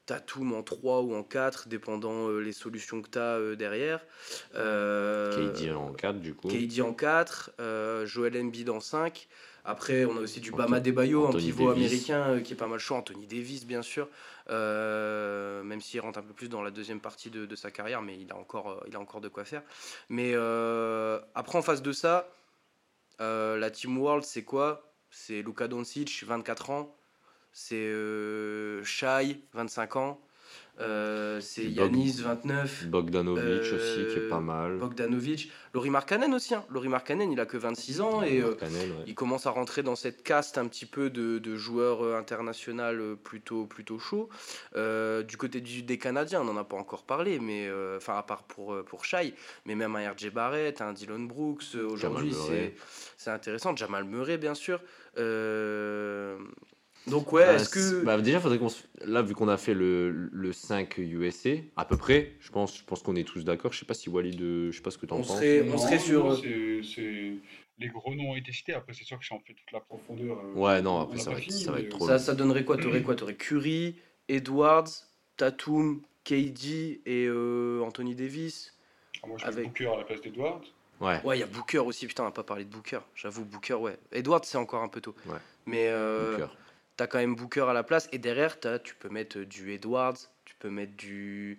[0.06, 4.00] Tatum en 3 ou en 4, dépendant euh, les solutions que tu as derrière.
[4.54, 6.48] Euh, KD en 4 du coup.
[6.48, 9.28] KD en 4, euh, Joel Embiid en 5.
[9.66, 11.86] Après, on a aussi du Bama Debayo, un pivot Davis.
[11.86, 12.96] américain euh, qui est pas mal chaud.
[12.96, 14.08] Anthony Davis, bien sûr.
[14.50, 18.02] Euh, même s'il rentre un peu plus dans la deuxième partie de, de sa carrière,
[18.02, 19.62] mais il a encore, euh, il a encore de quoi faire.
[20.10, 22.28] Mais euh, après, en face de ça,
[23.22, 24.92] euh, la Team World, c'est quoi?
[25.10, 26.94] C'est Luka Doncic, 24 ans.
[27.56, 30.20] C'est euh, Shai, 25 ans.
[30.80, 32.88] Euh, c'est Yanis, 29.
[32.88, 34.78] Bogdanovic aussi qui est Euh, pas mal.
[34.78, 36.52] Bogdanovic, Laurie Markkanen aussi.
[36.56, 36.64] Hein.
[36.68, 39.04] Laurie Markkanen, il a que 26 ans et euh, ouais.
[39.06, 42.82] il commence à rentrer dans cette caste un petit peu de, de joueurs euh, internationaux
[42.82, 44.28] euh, plutôt, plutôt chauds.
[44.74, 48.16] Euh, du côté du, des Canadiens, on n'en a pas encore parlé, mais euh, enfin
[48.18, 49.32] à part pour, euh, pour Shai,
[49.66, 52.34] mais même un RJ Barrett, un Dylan Brooks, euh, aujourd'hui
[53.16, 53.76] c'est intéressant.
[53.76, 54.80] Jamal Murray, bien sûr.
[57.06, 58.04] Euh, donc ouais, Bah, est-ce que...
[58.04, 61.84] bah, déjà, faudrait qu'on se- là, vu qu'on a fait le, le 5 USA, à
[61.84, 63.72] peu près, je pense, je pense qu'on est tous d'accord.
[63.72, 65.36] Je sais pas si Walid, euh, je sais pas ce que tu en On penses.
[65.36, 67.38] serait- on Non, serait sur- non,
[67.80, 68.72] Les gros noms ont été cités.
[68.72, 70.38] Après, c'est sûr que si on fait toute la profondeur.
[70.38, 72.34] euh, Ouais, non, on après, ça va être- ça va être euh, trop Ça, ça
[72.36, 72.76] donnerait quoi?
[72.76, 73.16] T'aurais quoi?
[73.16, 73.96] T'aurais Curry,
[74.28, 74.86] Edwards,
[75.36, 78.72] Tatum, KD et euh, Anthony Davis.
[79.22, 80.62] ah, Moi, je avec- Booker à la place d'Edward.
[81.00, 81.20] Ouais.
[81.24, 82.06] Ouais, il y a Booker aussi.
[82.06, 83.00] Putain, on n'a pas parlé de Booker.
[83.16, 83.98] J'avoue, Booker, ouais.
[84.12, 85.16] Edwards, c'est encore un peu tôt.
[85.26, 85.34] Ouais.
[85.66, 86.52] Mais euh, Booker.
[86.96, 88.08] T'as quand même Booker à la place.
[88.12, 91.58] Et derrière, t'as- tu peux mettre du Edwards, tu peux mettre du.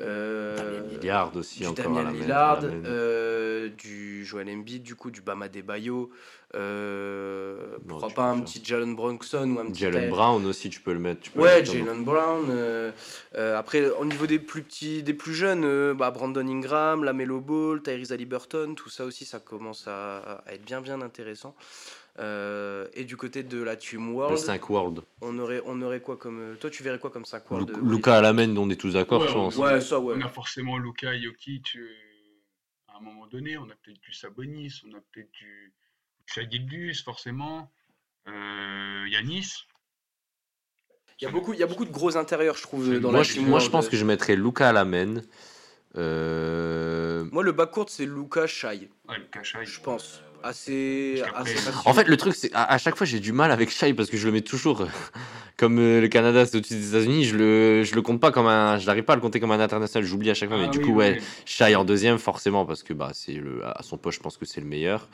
[0.00, 2.82] euh, Damien Lillard aussi du encore Damien à la main- Lillard, à la main.
[2.86, 6.10] euh, du Joel Embiid, du coup, du Bama Debayo.
[6.56, 8.44] Euh, pourquoi pas un faire.
[8.44, 9.80] petit Jalen Bronson ou un petit.
[9.82, 11.20] Jalen Brown aussi, tu peux le mettre.
[11.22, 12.46] tu peux Ouais, Jalen Brown.
[12.50, 12.92] euh,
[13.36, 17.40] euh, après, au niveau des plus petits, des plus jeunes, euh, bah, Brandon Ingram, Lamelo
[17.40, 21.54] Ball, Tyrese Haliburton, tout ça aussi, ça commence à, à être bien bien intéressant.
[22.20, 25.00] Euh, et du côté de la Team Le World, 5 World.
[25.20, 26.38] on aurait, on aurait quoi comme.
[26.38, 28.70] euh, Toi, tu verrais quoi comme 5 World Lu- euh, Luca à la main, on
[28.70, 29.56] est tous d'accord, Ouais, je pense.
[29.56, 30.14] Ouais, ça, ouais.
[30.16, 31.88] On a forcément Luka et Jokic euh,
[32.88, 33.58] à un moment donné.
[33.58, 35.74] On a peut-être du Sabonis, on a peut-être du
[36.26, 37.72] Shai Gilgeous, forcément.
[38.28, 39.64] Euh, Yanis.
[41.20, 43.18] Il y, a beaucoup, il y a beaucoup de gros intérieurs, je trouve, dans moi,
[43.18, 45.16] la je, Team moi, je pense que je mettrais Luca à la main.
[45.96, 49.64] Euh, Moi, le backcourt, c'est Luca Shai, Ouais, Luka Shai.
[49.64, 50.22] je pense.
[50.42, 51.22] Assez.
[51.86, 54.10] En fait, le truc, c'est à, à chaque fois, j'ai du mal avec Shai parce
[54.10, 54.86] que je le mets toujours euh,
[55.56, 57.24] comme euh, le Canada, c'est au-dessus des États-Unis.
[57.24, 59.52] Je le, je le compte pas comme un, je n'arrive pas à le compter comme
[59.52, 60.06] un international.
[60.06, 61.24] J'oublie à chaque fois, mais Ah du coup, oui, ouais, oui.
[61.46, 64.44] Shai en deuxième, forcément, parce que bah, c'est le, à son poste, je pense que
[64.44, 65.08] c'est le meilleur.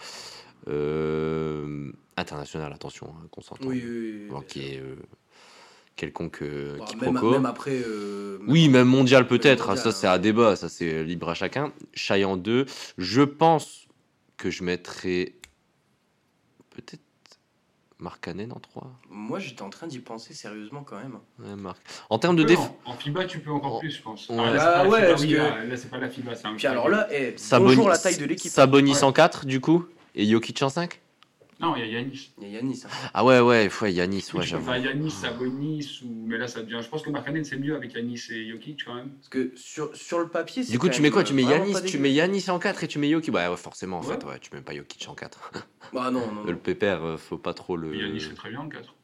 [0.69, 3.69] Euh, international, attention, hein, qu'on s'entende.
[3.69, 4.29] Oui, oui, oui,
[6.01, 7.13] quelconque euh, Bah, quiproquo.
[7.31, 7.83] même, même après.
[7.87, 10.13] euh, même Oui, même mondial peut-être, mondial, ça c'est hein.
[10.13, 11.73] à débat, ça c'est libre à chacun.
[11.95, 12.65] Shai en deux,
[12.99, 13.87] je pense
[14.39, 15.35] que je mettrais
[16.71, 17.03] peut-être
[17.99, 18.91] Mark Cannon en 3.
[19.11, 21.19] Moi, j'étais en train d'y penser sérieusement quand même.
[21.39, 21.79] Ouais, Marc.
[22.09, 22.71] En termes de Tu peux, déf...
[22.87, 24.27] en, en FIBA, tu peux encore plus, je pense.
[24.31, 24.37] Ouais.
[24.37, 26.09] là, c'est Ah pas la ouais, FIBA, parce oui, que- là, là, c'est pas la
[26.09, 28.51] FIBA, c'est un Puis alors là, eh, Sabonis, bonjour la taille de l'équipe.
[28.51, 29.05] Sabonis Ouais.
[29.05, 29.85] en 4 du coup,
[30.15, 30.99] et Jokic en 5
[31.61, 32.33] Non, il y a Yanis.
[32.41, 32.83] Il y a Yanis.
[32.87, 33.11] hein.
[33.13, 34.65] Ah ouais, ouais, ouais Yanis, ouais, j'avoue.
[34.65, 36.09] faire Yanis, Sabonis, ou...
[36.27, 36.81] mais là, ça devient.
[36.83, 39.11] Je pense que Markkanen, c'est mieux avec Yanis et Jokic quand même.
[39.11, 41.23] Parce que sur, sur le papier, c'est Du coup, tu mets quoi?
[41.23, 43.35] Tu mets euh, Yanis, tu mets Yanis en 4 et tu mets Jokic?
[43.35, 44.07] Ouais, ouais, forcément en Ouais.
[44.17, 45.51] fait, ouais, tu mets pas Jokic en 4.
[45.93, 47.95] Bah non, non, Le pépère, euh, faut pas trop le.
[47.95, 48.95] Yanis, c'est très bien en 4.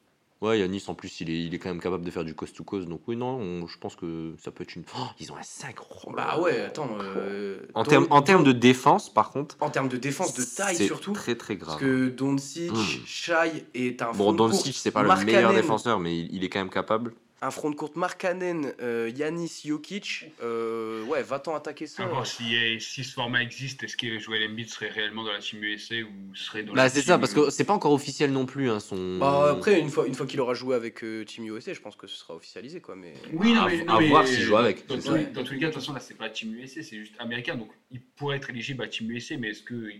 [0.42, 2.54] Ouais, Yanis en plus, il est, il est quand même capable de faire du coast
[2.54, 2.86] to coast.
[2.86, 4.84] Donc, oui, non, on- je pense que ça peut être une.
[4.94, 5.76] Oh, ils ont un 5
[6.14, 6.90] Bah ouais, attends.
[7.00, 10.42] euh, En Don- termes en termes de défense, par contre, en termes de défense de
[10.44, 11.12] taille c'est surtout.
[11.12, 11.80] très très Parce grave.
[11.80, 13.06] que Doncic, Mm.
[13.06, 16.44] Shai est un Bon, de Doncic, c'est pas le Markkanen, meilleur défenseur, mais il, il
[16.44, 17.14] est quand même capable.
[17.42, 22.04] Un front de courte Markkanen, euh, Yanis, Jokic, euh, ouais, va-t'en attaquer ça.
[22.04, 25.40] À voir si, si ce format existe, est-ce que Joel Embiid serait réellement dans la
[25.40, 28.32] team USA ou serait dans Bah, la c'est ça, parce que c'est pas encore officiel
[28.32, 28.70] non plus.
[28.70, 29.18] Hein, son...
[29.18, 31.94] Bah, après, une fois, une fois qu'il aura joué avec euh, Team USA, je pense
[31.96, 32.96] que ce sera officialisé, quoi.
[32.96, 35.52] Mais Oui, non, À- mais, à non, mais- voir s'il joue avec, Dans, dans tous
[35.52, 37.56] les cas, de toute façon, là, c'est pas Team USA, c'est juste américain.
[37.56, 39.90] Donc, il pourrait être éligible à Team USA, mais est-ce que,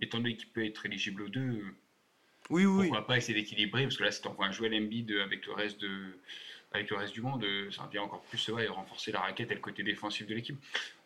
[0.00, 1.62] étant donné qu'il peut être éligible aux deux, euh,
[2.50, 5.46] oui, oui, pourquoi pas essayer d'équilibrer Parce que là, si t'envoies un Joel Embiid avec
[5.46, 6.18] le reste de,
[6.72, 9.54] avec le reste du monde, euh, ça vient encore plus ouais, renforcer la raquette et
[9.54, 10.56] le côté défensif de l'équipe.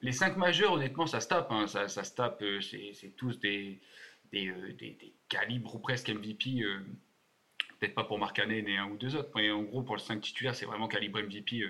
[0.03, 1.51] Les cinq majeurs, honnêtement, ça se tape.
[1.51, 2.43] hein, ça, ça se tape.
[2.43, 3.79] euh, c'est tous des,
[4.35, 6.63] euh, des- des calibres ou presque MVP.
[7.81, 10.01] Peut-être pas pour Mark Cannon et un ou deux autres, mais en gros, pour le
[10.01, 11.63] 5 titulaire, c'est vraiment calibre MVP.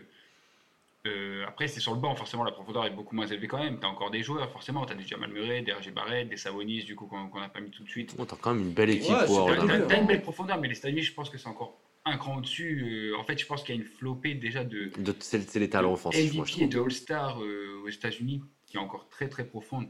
[1.06, 3.78] Euh, après, c'est sur le banc, forcément, la profondeur est beaucoup moins élevée quand même.
[3.78, 4.86] Tu as encore des joueurs, forcément.
[4.86, 7.60] Tu as des Jamal Murray, des RG Barrett, des Savonis, du coup, qu'on n'a pas
[7.60, 8.14] mis tout de suite.
[8.18, 10.68] Oh, T'as quand même une belle équipe Ouais, pour T'as t'as une belle profondeur, mais
[10.68, 13.10] les États-Unis, je pense que c'est encore un cran au-dessus.
[13.12, 15.68] Euh, en fait, je pense qu'il y a une flopée déjà de De- C'est les
[15.68, 16.80] talents offensifs, moi, je MVP et trouve.
[16.82, 19.86] de All-Star euh, aux États-Unis qui est encore très très profonde.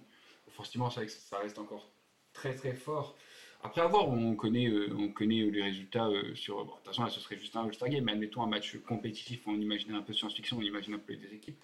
[0.51, 1.91] Forcément, c'est vrai que ça reste encore
[2.33, 3.17] très très fort.
[3.65, 6.57] Après avoir, on connaît, euh, on connaît euh, les résultats euh, sur.
[6.57, 8.77] bon, de toute façon, là, ce serait juste un All-Star Game, mais admettons un match
[8.87, 11.57] compétitif, on imagine un peu science-fiction, on imagine un peu des équipes.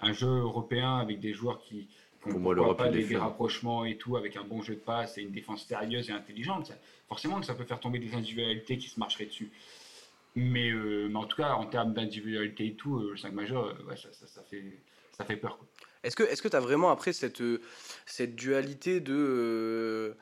[0.00, 1.88] Un jeu européen avec des joueurs qui.
[2.20, 5.16] Pour moi, l'Europe, pas des, est rapprochements et tout, avec un bon jeu de passe
[5.16, 6.66] et une défense sérieuse et intelligente.
[6.66, 9.50] ça- forcément que ça peut faire tomber des individualités qui se marcheraient dessus.
[10.36, 13.64] Mais, euh, mais en tout cas, en termes d'individualité et tout, euh, le 5 majeur,
[13.64, 14.62] euh, ouais, ça, ça, ça fait,
[15.12, 15.58] ça fait peur.
[16.02, 17.42] Est-ce que est-ce que tu as vraiment après cette,
[18.04, 20.14] cette dualité de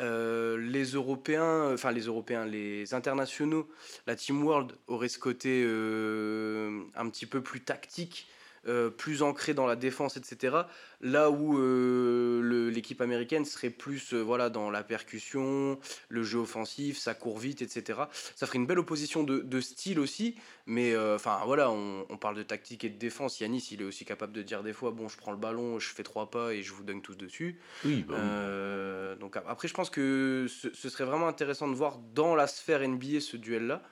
[0.00, 3.68] euh, les Européens, enfin les Européens, les internationaux,
[4.06, 8.26] la Team World aurait ce côté euh, un petit peu plus tactique,
[8.66, 10.56] euh, plus ancré dans la défense, etc.
[11.00, 15.78] Là où euh, l'équipe américaine serait plus euh, voilà, dans la percussion,
[16.10, 18.00] le jeu offensif, ça court vite, etc.
[18.36, 22.36] Ça ferait une belle opposition de, de style aussi, mais enfin voilà, on, on parle
[22.36, 23.40] de tactique et de défense.
[23.40, 25.88] Yanis, il est aussi capable de dire des fois bon, je prends le ballon, je
[25.88, 27.58] fais trois pas et je vous donne tous dessus.
[27.84, 28.20] Oui, bah oui.
[28.22, 32.34] Euh, donc ap- après, je pense que ce, ce serait vraiment intéressant de voir dans
[32.34, 33.82] la sphère NBA ce duel-là.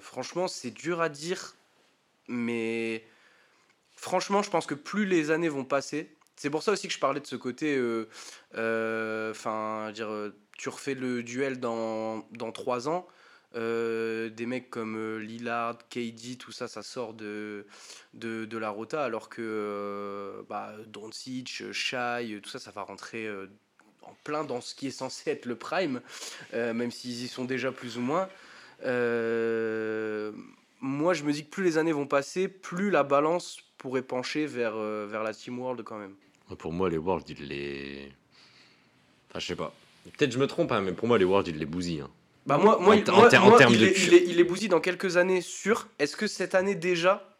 [0.00, 1.54] Franchement, c'est dur à dire,
[2.30, 3.04] mais
[3.96, 6.98] franchement, je pense que plus les années vont passer, c'est pour ça aussi que je
[7.00, 8.08] parlais de ce côté, euh,
[8.56, 13.06] euh, enfin, dire, euh, tu refais le duel dans, dans trois ans.
[13.56, 17.66] euh, des mecs comme euh, Lillard, KD, tout ça, ça sort de,
[18.14, 23.26] de, de la rota, alors que euh, bah, Doncic, Shai, tout ça, ça va rentrer
[23.26, 23.48] euh,
[24.02, 26.00] en plein dans ce qui est censé être le prime,
[26.54, 28.28] euh, même s'ils y sont déjà plus ou moins.
[30.80, 34.46] Moi, je me dis que plus les années vont passer, plus la balance pourrait pencher
[34.46, 36.14] vers, euh, vers la Team World quand même.
[36.58, 38.12] Pour moi, les Worlds, ils les.
[39.30, 39.72] Enfin, je sais pas.
[40.16, 42.00] Peut-être je me trompe, hein, mais pour moi, les Worlds, ils les bousillent.
[42.00, 42.10] hein.
[42.46, 44.80] Bah moi, moi, En il- moi- en termes il, de il, il est bousillé dans
[44.80, 45.86] quelques années sûr.
[45.98, 47.36] Est-ce que cette année déjà,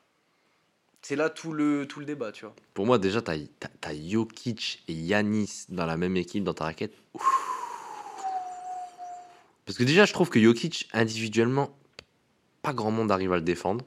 [1.00, 2.54] c'est là tout le, tout le débat, tu vois?
[2.74, 6.64] Pour moi, déjà, t'as t'as- t'as Jokic et Yanis dans la même équipe dans ta
[6.64, 6.92] raquette.
[7.14, 7.24] Ouf.
[9.64, 11.76] Parce que déjà, je trouve que Jokic, individuellement,
[12.62, 13.84] pas grand monde arrive à le défendre.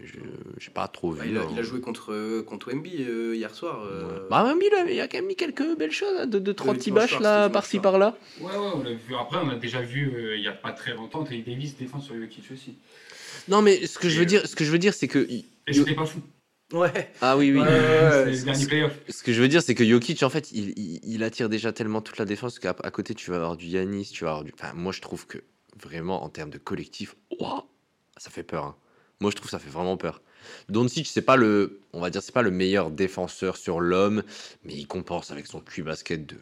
[0.00, 0.14] Je
[0.60, 1.18] j'ai pas trop vu.
[1.18, 1.48] Bah, il, a, hein.
[1.50, 3.82] il a joué contre, euh, contre Wemby euh, hier soir.
[3.82, 4.20] euh, Ouais.
[4.30, 6.74] Bah, il a, il a quand même mis quelques belles choses, hein, de, de trois
[6.74, 8.16] petits bâches là, par-ci par-là.
[8.40, 9.16] Ouais, ouais, on l'a vu.
[9.20, 12.04] Après, on a déjà vu euh, il n'y a pas très longtemps Trey Davis défendre
[12.04, 12.74] sur Jokic aussi.
[13.48, 15.26] Non, mais ce que je veux euh, dire, ce que je veux dire, c'est que.
[15.30, 16.20] Et c'était pas fou.
[16.72, 17.10] Ouais.
[17.20, 17.60] Ah oui, oui.
[17.60, 18.92] Ouais, c'est le dernier playoff.
[19.08, 21.72] Ce que je veux dire, c'est que Jokic, en fait, il, il- il attire déjà
[21.72, 24.44] tellement toute la défense qu'à à côté, tu vas avoir du Yanis, tu vas avoir
[24.44, 24.52] du.
[24.54, 25.38] Enfin, moi, je trouve que
[25.82, 27.64] vraiment, en termes de collectif, ouah,
[28.18, 28.64] ça fait peur.
[28.64, 28.76] hein.
[29.20, 30.22] Moi, je trouve que ça fait vraiment peur.
[30.68, 34.22] Doncic, c'est pas le, on va dire, c'est pas le meilleur défenseur sur l'homme,
[34.64, 36.36] mais il compense avec son cul basket de,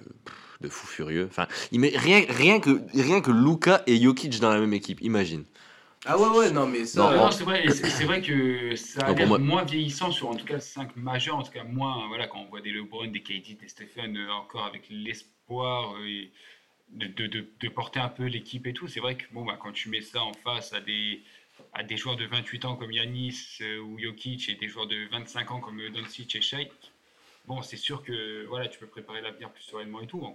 [0.61, 1.27] de fou furieux.
[1.31, 5.01] Enfin, il met rien, rien que, rien que Luca et Jokic dans la même équipe.
[5.01, 5.45] Imagine.
[6.05, 7.01] Ah ouais, ouais, non, mais ça.
[7.01, 9.39] Non, Non, euh, non, c'est vrai, et c'est c'est vrai que ça a l'air moi-
[9.39, 12.45] moins vieillissant sur en tout cas 5 majeurs, en tout cas moins, voilà, quand on
[12.47, 16.31] voit des LeBron, des KD, des Stephen, euh, encore avec l'espoir euh, et
[16.91, 19.59] de, de, de, de porter un peu l'équipe et tout, c'est vrai que bon, bah,
[19.61, 21.23] quand tu mets ça en face à des,
[21.77, 25.07] à des joueurs de 28 ans comme Yanis euh, ou Jokic et des joueurs de
[25.11, 26.73] 25 ans comme euh, Doncic et Shai,
[27.45, 30.25] bon, c'est sûr que voilà, tu peux préparer l'avenir plus sereinement et tout.
[30.25, 30.35] hein.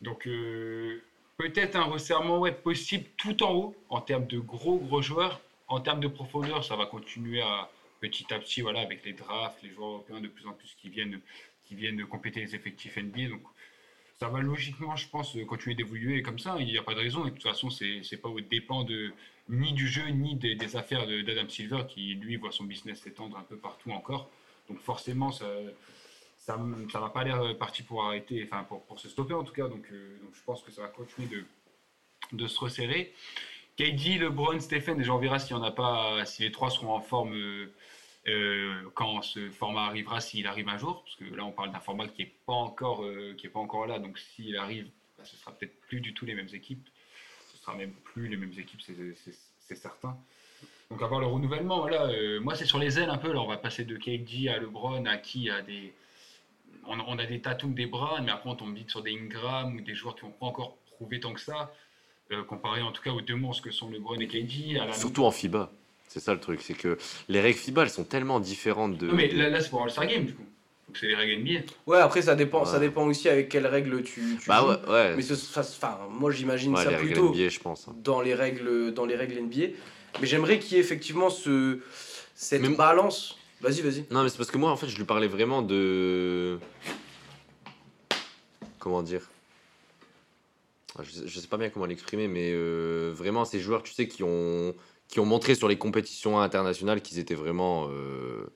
[0.00, 1.00] Donc, euh,
[1.36, 5.40] peut-être un resserrement ouais, possible tout en haut en termes de gros gros joueurs.
[5.68, 7.70] En termes de profondeur, ça va continuer à
[8.00, 10.90] petit à petit, voilà, avec les drafts, les joueurs européens de plus en plus qui
[10.90, 11.20] viennent,
[11.64, 13.28] qui viennent compléter les effectifs NBA.
[13.28, 13.42] Donc,
[14.18, 16.56] ça va logiquement, je pense, continuer d'évoluer comme ça.
[16.58, 17.24] Il n'y a pas de raison.
[17.24, 19.12] Et de toute façon, c'est c'est pas au dépend de
[19.48, 23.36] ni du jeu ni des, affaires de- d'Adam Silver qui lui voit son business s'étendre
[23.36, 24.30] un peu partout encore.
[24.68, 25.46] Donc forcément, ça,
[26.36, 26.58] ça,
[26.90, 29.68] ça va pas l'air parti pour arrêter, enfin pour, pour se stopper en tout cas.
[29.68, 31.44] Donc, euh, donc je pense que ça va continuer de,
[32.32, 33.12] de se resserrer.
[33.76, 36.92] KD, LeBron, Stephen, déjà on verra s'il y en a pas, si les trois seront
[36.92, 37.34] en forme
[38.94, 42.06] quand ce format arrivera, s'il arrive un jour, parce que là on parle d'un format
[42.08, 43.04] qui est pas encore,
[43.52, 46.48] pas encore là, donc s'il arrive, bah, ce sera peut-être plus du tout les mêmes
[46.52, 46.88] équipes,
[47.64, 50.16] sera même plus les mêmes équipes, c'est certain.
[50.90, 52.08] Donc avoir le renouvellement, voilà,
[52.40, 55.06] moi c'est sur les ailes un peu, là on va passer de KD à LeBron,
[55.06, 55.94] à qui, à des
[56.86, 59.80] on, a des Tatum, des Brown, mais après on tombe vite sur des Ingram ou
[59.80, 61.72] des joueurs qui n'ont pas encore prouvé tant que ça,
[62.30, 64.80] euh, comparé en tout cas aux deux monstres que sont LeBron et KD.
[64.92, 65.70] Surtout en FIBA.
[66.08, 66.98] C'est ça le truc, c'est que
[67.28, 69.06] les règles FIBA elles sont tellement différentes de.
[69.06, 70.44] Non, mais là, c'est pour All-Star Game du coup.
[70.94, 71.60] Donc c'est les règles NBA.
[71.86, 75.16] Ouais, après ça dépend, ça dépend aussi avec quelles règles tu, bah Ouais, ouais.
[75.16, 77.96] Mais ce, enfin, moi j'imagine ça plutôt NBA, je pense, hein.
[78.04, 79.74] dans les règles, dans les règles NBA.
[80.20, 81.80] Mais j'aimerais qu'il y ait effectivement ce,
[82.36, 84.04] cette balance Vas-y, vas-y.
[84.10, 86.58] Non, mais c'est parce que moi, en fait, je lui parlais vraiment de.
[88.78, 89.22] Comment dire
[90.98, 94.22] ah, je, sais pas bien comment l'exprimer, mais euh, vraiment, ces joueurs, tu sais, qui
[94.22, 94.74] ont,
[95.08, 97.88] qui ont montré sur les compétitions internationales qu'ils étaient vraiment.
[97.88, 98.46] Euh,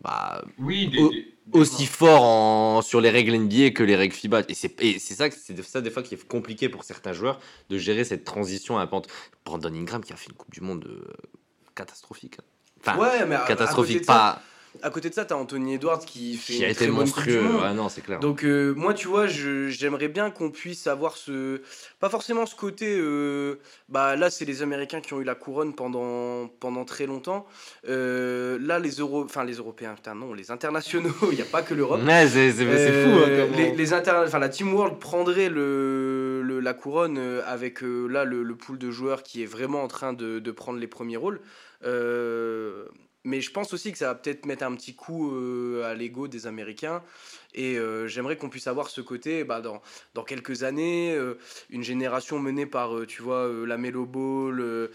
[0.00, 0.90] bah, oui,
[1.52, 4.42] aussi forts en, sur les règles NBA que les règles FIBA.
[4.48, 8.04] Et c'est ça, c'est ça des fois qui est compliqué pour certains joueurs de gérer
[8.04, 9.08] cette transition à pente.
[9.44, 11.12] Brandon Ingram qui a fait une Coupe du Monde euh,
[11.74, 12.38] catastrophique.
[12.86, 14.42] Hein ouais, mais catastrophique, pas.
[14.80, 17.56] À côté de ça, t'as Anthony Edwards qui fait qui a été monstrueux.
[17.60, 18.20] Ouais, non, c'est clair.
[18.20, 21.60] Donc euh, moi, tu vois, j'aimerais bien qu'on puisse avoir ce,
[22.00, 22.96] pas forcément ce côté.
[22.98, 23.56] Euh,
[23.88, 27.46] bah là, c'est les Américains qui ont eu la couronne pendant pendant très longtemps.
[27.88, 31.12] Euh, là, les Euro, enfin les Européens, putain non, les internationaux.
[31.30, 32.00] Il n'y a pas que l'Europe.
[32.06, 32.70] Ouais, c'est fou.
[32.70, 38.42] Hein, les, les enfin la Team World prendrait le, le la couronne avec là le,
[38.42, 41.40] le pool de joueurs qui est vraiment en train de, de prendre les premiers rôles.
[41.84, 42.86] Euh,
[43.24, 46.28] mais je pense aussi que ça va peut-être mettre un petit coup euh, à l'ego
[46.28, 47.02] des Américains.
[47.54, 49.82] Et euh, j'aimerais qu'on puisse avoir ce côté, bah, dans,
[50.14, 51.18] dans quelques années,
[51.68, 54.88] une génération menée par, tu vois, la Melo Ball,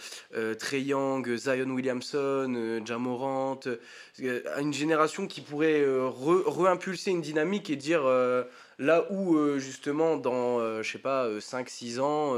[0.57, 3.59] Trey Young, Zion Williamson, Jamorant,
[4.19, 8.03] une génération qui pourrait re-impulser une dynamique et dire
[8.79, 12.35] là où, justement, dans, je sais pas, 5-6 ans,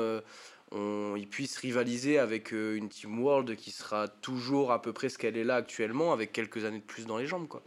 [0.71, 5.09] on, ils puissent rivaliser avec euh, une Team World qui sera toujours à peu près
[5.09, 7.47] ce qu'elle est là actuellement, avec quelques années de plus dans les jambes.
[7.47, 7.61] Quoi.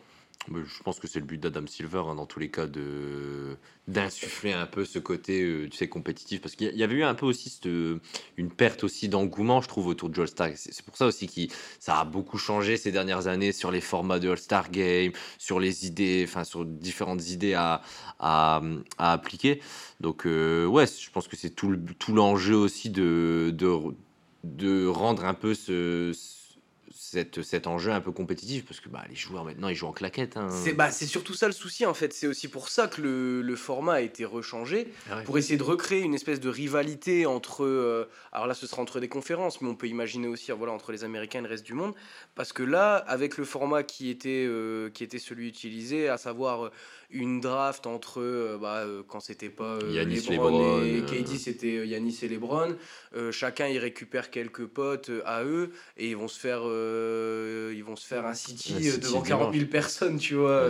[0.48, 3.56] Je pense que c'est le but d'Adam Silver, hein, dans tous les cas, de
[3.88, 6.40] d'insuffler un peu ce côté, euh, tu sais, compétitif.
[6.40, 9.86] Parce qu'il y avait eu un peu aussi cette, une perte aussi d'engouement, je trouve,
[9.86, 10.50] autour de All-Star.
[10.54, 14.18] C'est pour ça aussi que ça a beaucoup changé ces dernières années sur les formats
[14.18, 17.82] de All-Star Game, sur les idées, enfin, sur différentes idées à,
[18.18, 18.60] à,
[18.98, 19.60] à appliquer.
[20.00, 23.76] Donc, euh, ouais, je pense que c'est tout l'enjeu aussi de, de,
[24.44, 26.12] de rendre un peu ce
[27.12, 29.92] cette, cet enjeu un peu compétitif parce que bah, les joueurs maintenant ils jouent en
[29.92, 30.38] claquette.
[30.38, 30.48] Hein.
[30.48, 32.14] C'est bah, surtout ça le souci en fait.
[32.14, 35.62] C'est aussi pour ça que le, le format a été rechangé ah pour essayer de
[35.62, 37.64] recréer une espèce de rivalité entre.
[37.64, 40.90] Euh, alors là ce sera entre des conférences, mais on peut imaginer aussi voilà, entre
[40.90, 41.94] les Américains et le reste du monde.
[42.34, 46.70] Parce que là, avec le format qui était, euh, qui était celui utilisé, à savoir
[47.12, 51.86] une draft entre euh, bah, euh, quand c'était pas euh, Yanis Lebron, et, KD c'était
[51.86, 52.76] Yanis et Lebron
[53.30, 56.62] chacun il récupère quelques potes à eux et ils vont se faire
[57.74, 60.68] ils vont se faire un city, devant 40 000 personnes tu vois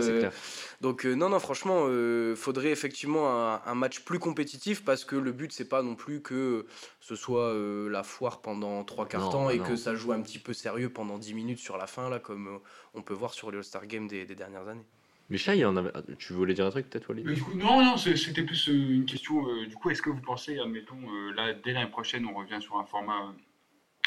[0.81, 1.87] donc non non franchement
[2.35, 6.21] faudrait effectivement un, un, match plus compétitif parce que le but c'est pas non plus
[6.21, 6.65] que
[6.99, 7.53] ce soit
[7.89, 11.17] la foire pendant trois quarts temps et que ça joue un petit peu sérieux pendant
[11.17, 12.59] 10 minutes sur la fin là comme
[12.93, 14.85] on peut voir sur les All-Star Games des, des dernières années
[15.29, 15.91] mais Chai, en avait...
[16.19, 19.47] tu voulais dire un truc peut-être, Walid Non, non, c'était plus euh, une question.
[19.47, 22.61] Euh, du coup, est-ce que vous pensez, admettons, euh, là, dès l'année prochaine, on revient
[22.61, 23.33] sur un format.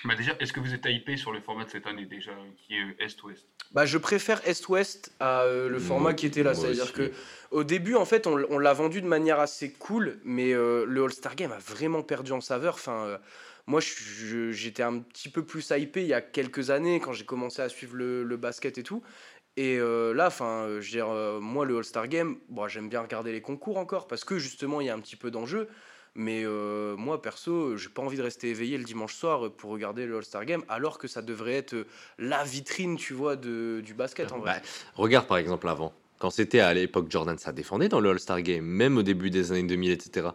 [0.04, 2.74] Bah déjà, est-ce que vous êtes hypé sur le format de cette année déjà, qui
[2.74, 6.54] est Est-Ouest bah, Je préfère Est-Ouest à le format qui était là.
[6.54, 7.10] C'est-à-dire que
[7.50, 11.34] au début, en fait, on, on l'a vendu de manière assez cool, mais le All-Star
[11.34, 12.74] Game a vraiment perdu en saveur.
[12.74, 13.18] Enfin,
[13.66, 17.62] moi, j'étais un petit peu plus hypé il y a quelques années, quand j'ai commencé
[17.62, 19.02] à suivre le, le basket et tout.
[19.56, 22.88] Et euh, là, enfin, euh, je veux dire, euh, moi, le All-Star Game, bon, j'aime
[22.88, 25.68] bien regarder les concours encore parce que justement, il y a un petit peu d'enjeu.
[26.16, 26.44] Mais
[26.96, 30.44] moi, perso, j'ai pas envie de rester éveillé le dimanche soir pour regarder le All-Star
[30.44, 31.86] Game, alors que ça devrait être
[32.18, 34.54] la vitrine, tu vois, de, du basket en vrai.
[34.54, 38.42] Bah, regarde par exemple avant, quand c'était à l'époque Jordan, ça défendait dans le All-Star
[38.42, 40.28] Game, même au début des années 2000, etc.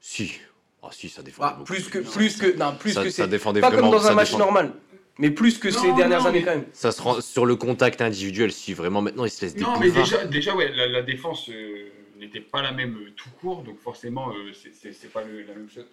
[0.00, 0.38] Si,
[0.82, 1.54] ah si, ça défendait.
[1.58, 4.34] Ah, plus que, plus que, non, plus que ça défendait pas comme dans un match
[4.34, 4.72] normal.
[5.18, 6.66] Mais plus que ces dernières années, quand même.
[6.72, 9.90] Ça se rend sur le contact individuel, si vraiment maintenant il se laisse Non, mais
[9.90, 11.88] déjà, déjà ouais, la, défense euh,
[12.24, 15.86] n'était pas la même euh, tout court, donc forcément, euh, c'est pas la même chose.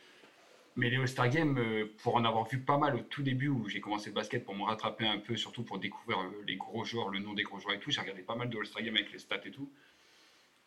[0.77, 1.59] Mais les All-Star Games,
[2.01, 4.55] pour en avoir vu pas mal au tout début où j'ai commencé le basket, pour
[4.55, 7.75] me rattraper un peu, surtout pour découvrir les gros joueurs, le nom des gros joueurs
[7.75, 9.69] et tout, j'ai regardé pas mal de All-Star Games avec les stats et tout.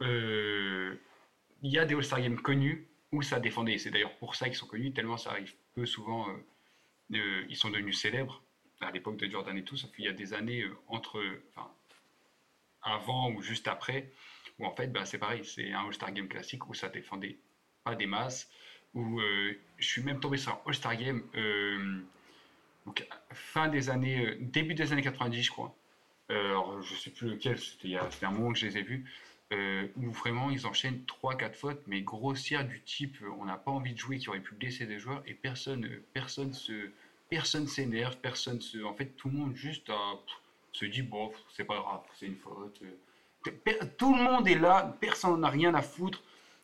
[0.03, 0.99] Il
[1.63, 3.79] y a des All-Star Games connus où ça défendait.
[3.79, 6.27] C'est d'ailleurs pour ça qu'ils sont connus, tellement ça arrive peu souvent
[7.11, 8.43] ils sont devenus célèbres
[8.81, 11.71] à l'époque de Jordan et tout, sauf qu'il y a des années entre, enfin,
[12.83, 14.11] avant ou juste après,
[14.59, 17.39] où en fait, bah, c'est pareil, c'est un All-Star Game classique où ça défendait
[17.85, 18.49] pas des masses,
[18.95, 21.23] où je suis même tombé sur un All-Star Game
[22.87, 25.75] donc, fin des années, début des années 90, je crois.
[26.29, 29.05] alors, je sais plus lequel, c'était un moment que je les ai vus.
[29.53, 33.71] Euh, où vraiment ils enchaînent 3-4 fautes, mais grossières du type euh, on n'a pas
[33.71, 36.91] envie de jouer qui aurait pu blesser des joueurs et personne euh, personne se
[37.29, 38.83] personne s'énerve, personne se.
[38.83, 39.93] En fait, tout le monde juste
[40.73, 42.81] se dit bon, c'est pas grave, c'est une faute.
[43.99, 46.23] Tout le monde est là, personne n'a rien à foutre.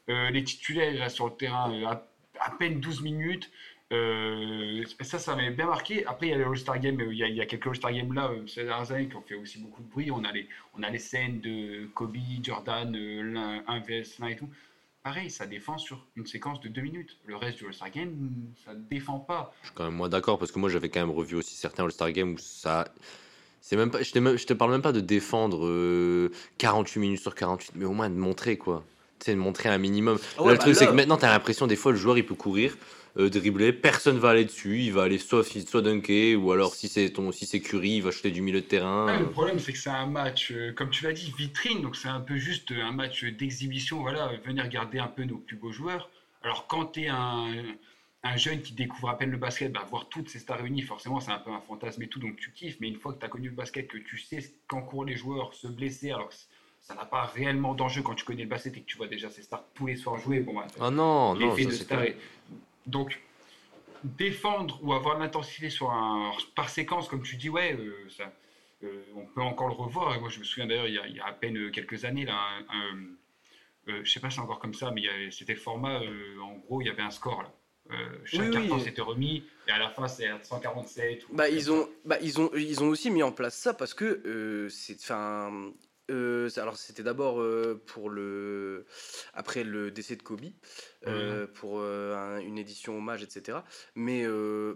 [0.08, 2.02] les titulaires là, sur le terrain à,
[2.40, 3.50] à peine 12 minutes.
[3.92, 6.06] Euh, ça, ça m'avait bien marqué.
[6.06, 7.92] Après, il y a les All-Star Games, il y a, il y a quelques All-Star
[7.92, 10.10] Games là, euh, ces dernières années, qui ont fait aussi beaucoup de bruit.
[10.12, 14.28] On a les, on a les scènes de Kobe, Jordan, euh, l'un, un vs l'un
[14.28, 14.48] et tout.
[15.02, 17.16] Pareil, ça défend sur une séquence de deux minutes.
[17.24, 18.30] Le reste du All-Star Game,
[18.64, 19.52] ça ne défend pas.
[19.62, 21.84] Je suis quand même moins d'accord parce que moi, j'avais quand même revu aussi certains
[21.84, 22.86] All-Star Games où ça.
[23.60, 27.34] C'est même pas, je, te, je te parle même pas de défendre 48 minutes sur
[27.34, 28.84] 48, mais au moins de montrer quoi.
[29.18, 30.18] Tu sais, de montrer un minimum.
[30.38, 32.24] Ah le bah truc, c'est que maintenant, tu as l'impression, des fois, le joueur, il
[32.24, 32.74] peut courir
[33.18, 36.88] euh, dribbler, personne va aller dessus, il va aller soit, soit dunker, ou alors si
[36.88, 39.18] c'est ton si c'est Curry, il va jeter du milieu de terrain.
[39.18, 42.08] le problème c'est que c'est un match, euh, comme tu l'as dit, vitrine, donc c'est
[42.08, 46.08] un peu juste un match d'exhibition, voilà, venir regarder un peu nos plus beaux joueurs.
[46.42, 47.48] Alors quand tu es un,
[48.22, 51.20] un, jeune qui découvre à peine le basket, bah, voir toutes ces stars réunies, forcément
[51.20, 53.26] c'est un peu un fantasme et tout, donc tu kiffes, mais une fois que tu
[53.26, 56.30] as connu le basket, que tu sais qu'encourent les joueurs, se blesser, alors
[56.80, 59.30] ça n'a pas réellement d'enjeu quand tu connais le basket et que tu vois déjà
[59.30, 60.40] ces stars tous les soirs jouer.
[60.40, 62.02] Bon, bah, ah non, non, ça,
[62.86, 63.20] donc,
[64.04, 68.32] défendre ou avoir l'intensité sur un, par séquence, comme tu dis, ouais, euh, ça,
[68.82, 70.18] euh, on peut encore le revoir.
[70.20, 72.34] moi, je me souviens d'ailleurs, il, y a à peine quelques années, là,
[72.68, 72.96] un,
[73.88, 76.00] euh, je sais pas si c'est encore comme ça, mais c'était le format,
[76.42, 77.42] en gros, il y avait un score.
[77.42, 77.52] Là.
[78.24, 82.18] Chaque carton s'était remis et à la fin c'est à 147 bah, ils ont bah,
[82.22, 85.72] ils ont ils ont aussi mis en place ça parce que c'est enfin
[86.10, 88.84] euh, alors c'était d'abord euh, pour le
[89.34, 90.40] après le décès de Kobe
[91.06, 93.58] euh, pour une édition hommage etc
[93.94, 94.26] mais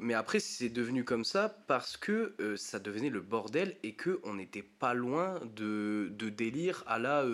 [0.01, 4.35] mais après c'est devenu comme ça parce que ça devenait le bordel et que on
[4.35, 7.25] n'était pas loin de, de, délire à la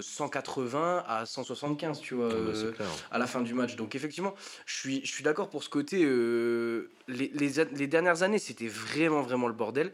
[0.00, 3.76] 180 à 175 tu vois ah bah, à la fin du match.
[3.76, 4.34] Donc effectivement
[4.66, 5.98] je suis je suis d'accord pour ce côté
[7.08, 9.92] les, les, les dernières années c'était vraiment vraiment le bordel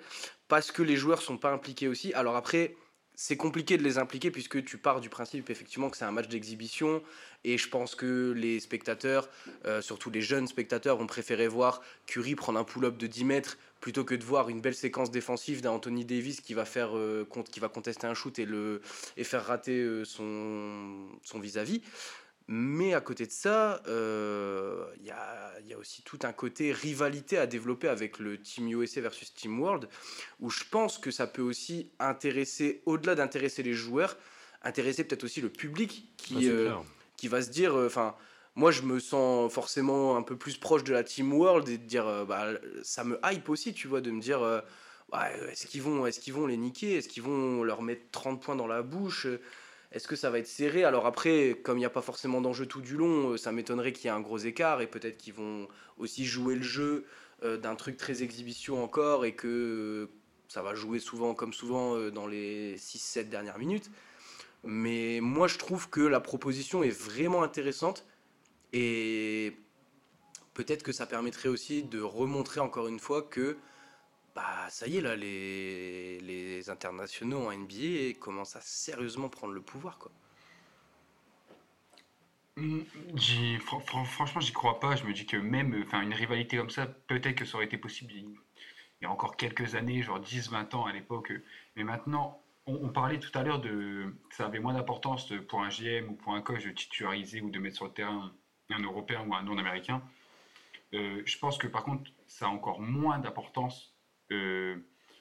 [0.49, 2.13] parce que les joueurs sont pas impliqués aussi.
[2.15, 2.75] Alors après
[3.21, 6.29] c'est compliqué de les impliquer puisque tu pars du principe effectivement que c'est un match
[6.29, 7.03] d'exhibition
[7.43, 9.29] et je pense que les spectateurs,
[9.67, 13.59] euh, surtout les jeunes spectateurs, vont préférer voir Curry prendre un pull-up de 10 mètres
[13.81, 17.29] plutôt que de voir une belle séquence défensive d'un Anthony Davis qui va faire euh,
[17.51, 18.83] qui va contester un shoot et le
[19.17, 21.83] et faire rater euh, son son vis-à-vis.
[22.51, 27.37] Mais à côté de ça, il y, a, y, a, aussi tout un côté rivalité
[27.37, 29.87] à développer avec le Team USA versus Team World,
[30.41, 34.17] où je pense que ça peut aussi intéresser, au-delà d'intéresser les joueurs,
[34.63, 36.81] intéresser peut-être aussi le public qui, ah,
[37.19, 38.15] qui va se dire, enfin,
[38.55, 41.85] moi je me sens forcément un peu plus proche de la Team World et de
[41.85, 42.47] dire, bah,
[42.83, 44.41] ça me hype aussi, tu vois, de me dire,
[45.13, 48.41] ouais, est-ce qu'ils vont, est qu'ils vont les niquer, est-ce qu'ils vont leur mettre 30
[48.41, 49.27] points dans la bouche?
[49.91, 50.85] Est-ce que ça va être serré?
[50.85, 53.93] Alors après, comme il n'y a pas forcément d'enjeu tout du long, euh, ça m'étonnerait
[53.93, 55.67] qu'il y ait un gros écart et peut-être qu'ils vont
[55.97, 57.07] aussi jouer le jeu
[57.43, 60.07] euh, d'un truc très exhibition encore et que euh,
[60.49, 63.91] ça va jouer souvent comme souvent dans les 6-7 dernières minutes.
[64.65, 68.07] Mais moi je trouve que la proposition est vraiment intéressante
[68.73, 69.57] et
[70.55, 73.57] peut-être que ça permettrait aussi de remontrer encore une fois que
[74.39, 79.99] bah, ça y est, là, les, internationaux en NBA commencent à sérieusement prendre le pouvoir,
[79.99, 80.13] quoi.
[82.57, 82.83] Mmh,
[84.07, 84.95] franchement, j'y crois pas.
[84.95, 88.13] Je me dis que même une rivalité comme ça, peut-être que ça aurait été possible
[88.13, 88.37] il
[89.03, 91.33] y a encore quelques années, genre 10-20 ans à l'époque.
[91.75, 96.11] Mais maintenant, on, parlait tout à l'heure de ça avait moins d'importance pour un GM
[96.11, 98.33] ou pour un coach de titulariser ou de mettre sur le terrain
[98.71, 100.01] un Européen ou un non-américain.
[100.95, 103.98] Euh, je pense que par contre, ça a encore moins d'importance
[104.33, 104.77] euh,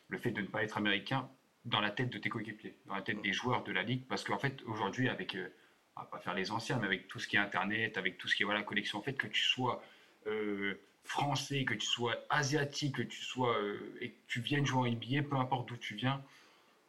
[0.09, 1.29] le fait de ne pas être américain
[1.65, 4.23] dans la tête de tes coéquipiers, dans la tête des joueurs de la ligue, parce
[4.23, 5.49] qu'en fait aujourd'hui avec, euh,
[5.95, 8.27] on va pas faire les anciens, mais avec tout ce qui est internet, avec tout
[8.27, 9.83] ce qui est voilà connexion, en fait que tu sois
[10.27, 13.55] euh, français, que tu sois asiatique, que tu sois
[14.01, 16.21] et que tu viennes jouer en NBA, peu importe d'où tu viens,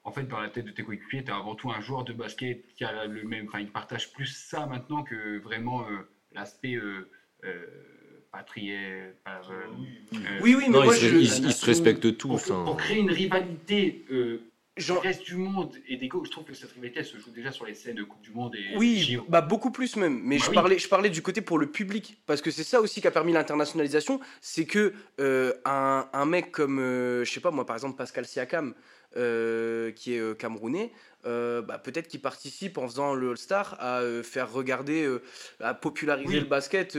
[0.05, 2.13] en fait, dans la tête de tes coéquipiers, tu as avant tout un joueur de
[2.13, 3.47] basket qui a le même.
[3.47, 5.87] Enfin, il partage plus ça maintenant que vraiment
[6.33, 6.79] l'aspect
[8.33, 9.13] patrier.
[10.43, 12.49] oui, oui, mais moi, ils, se, respectent tous.
[12.49, 14.43] Pour, créer une rivalité euh,
[14.79, 17.51] il reste du monde et des Je trouve que cette rivalité, elle se joue déjà
[17.51, 20.21] sur les scènes de Coupe du Monde et Oui, bah beaucoup plus même.
[20.23, 20.55] Mais Bah je, oui.
[20.55, 22.19] parlais, je parlais du côté pour le public.
[22.27, 24.21] Parce que c'est ça aussi qui a permis l'internationalisation.
[24.41, 28.25] C'est que euh, un, un mec comme, euh, je sais pas moi, par exemple Pascal
[28.25, 28.75] Siakam,
[29.17, 30.93] euh, qui est euh, camerounais,
[31.27, 35.23] euh, bah, peut-être qu'il participe en faisant le All-Star à euh, faire regarder, euh,
[35.61, 36.41] à populariser Oui.
[36.41, 36.97] le basket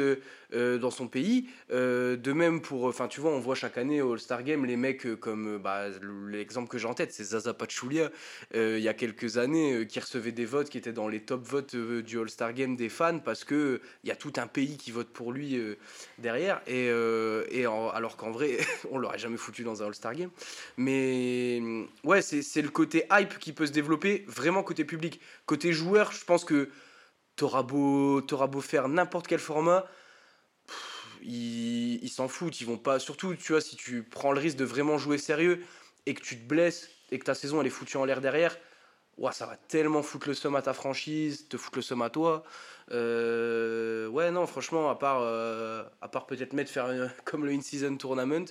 [0.51, 1.47] dans son pays.
[1.69, 5.15] De même pour, enfin tu vois, on voit chaque année au All-Star Game les mecs
[5.19, 5.85] comme, bah,
[6.27, 8.09] l'exemple que j'ai en tête, c'est Zaza Pachulia,
[8.55, 11.75] il y a quelques années, qui recevait des votes qui étaient dans les top votes
[11.75, 15.09] du All-Star Game des fans parce que il y a tout un pays qui vote
[15.09, 15.59] pour lui
[16.17, 16.61] derrière.
[16.65, 16.87] Et,
[17.51, 18.57] et en- alors qu'en vrai,
[18.91, 20.31] on l'aurait jamais foutu dans un All-Star Game.
[20.77, 21.61] Mais
[22.03, 25.19] ouais, c'est le côté hype qui peut se développer vraiment côté public.
[25.45, 26.69] Côté joueur, je pense que
[27.35, 29.85] t'auras beau, beau faire n'importe quel format.
[31.21, 32.99] Ils ils s'en foutent, ils vont pas.
[32.99, 35.63] Surtout, tu vois, si tu prends le risque de vraiment jouer sérieux
[36.05, 38.57] et que tu te blesses et que ta saison elle est foutue en l'air derrière,
[39.17, 42.09] ouah, ça va tellement foutre le somme à ta franchise, te foutre le somme à
[42.09, 42.43] toi.
[42.91, 47.51] Euh, ouais, non, franchement, à part, euh, à part peut-être mettre faire euh, comme le
[47.51, 48.45] in-season tournament,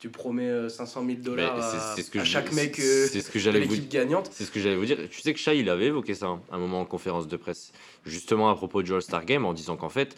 [0.00, 2.52] tu promets euh, 500 000 dollars Mais à, c'est- c'est ce que à je- chaque
[2.52, 4.28] mec euh, c'est ce que j'allais l'équipe gagnante.
[4.32, 4.98] C'est ce que j'allais vous dire.
[5.10, 7.72] Tu sais que Shai, il avait évoqué ça hein, un moment en conférence de presse,
[8.04, 10.16] justement à propos du All-Star Game, en disant qu'en fait,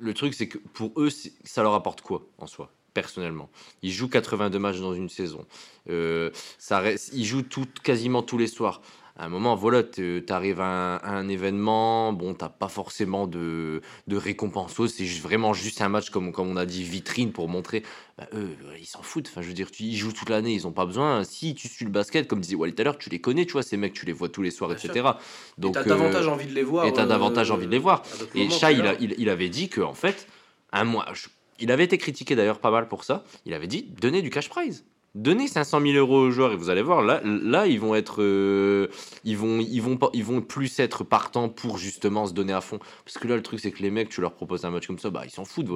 [0.00, 1.08] le truc, c'est que pour eux,
[1.44, 3.50] ça leur apporte quoi en soi Personnellement,
[3.82, 5.44] ils jouent 82 matchs dans une saison.
[5.90, 8.82] Euh, ça reste, ils jouent tout, quasiment tous les soirs.
[9.16, 13.28] À un moment, voilà, tu arrives à, un- à un événement, bon, t'as pas forcément
[13.28, 17.48] de, de récompense, c'est vraiment juste un match, comme, comme on a dit, vitrine pour
[17.48, 17.84] montrer
[18.18, 19.28] bah, eux, euh, ils s'en foutent.
[19.28, 21.22] Enfin, je veux dire, tu, ils jouent toute l'année, ils ont pas besoin.
[21.22, 23.52] Si tu suis le basket, comme disait Wally tout à l'heure, tu les connais, tu
[23.52, 25.10] vois, ces mecs, tu les vois tous les soirs, Bien etc.
[25.58, 26.86] Donc, et t'as euh, davantage envie de les voir.
[26.86, 28.02] et t'as euh, davantage envie de les voir.
[28.34, 30.26] Et Shai, il, avait dit que, en fait,
[30.72, 31.28] un mois, je-
[31.60, 33.22] il avait été critiqué d'ailleurs pas mal pour ça.
[33.46, 34.84] Il avait dit donnez du cash prize.
[35.14, 38.20] Donnez 500 000 euros aux joueurs et vous allez voir, là, là ils vont être.
[38.20, 38.88] euh,
[39.22, 42.80] ils, vont, ils, vont ils vont plus être partants pour justement se donner à fond.
[43.04, 44.98] Parce que là, le truc, c'est que les mecs, tu leur proposes un match comme
[44.98, 45.68] ça, bah, ils s'en foutent.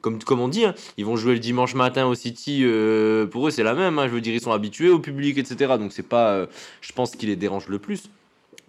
[0.00, 2.62] Comme, comme on dit, hein, ils vont jouer le dimanche matin au City.
[2.64, 3.98] euh, pour eux, c'est la même.
[3.98, 5.76] hein, je veux dire, ils sont habitués au public, etc.
[5.78, 6.30] Donc, c'est pas.
[6.32, 6.46] euh,
[6.80, 8.04] je pense qui les dérange le plus.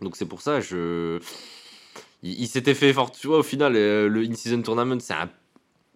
[0.01, 1.19] Donc, c'est pour ça, je.
[2.23, 5.29] Il, s'était fait fort, tu vois, au final, le in-season tournament, c'est un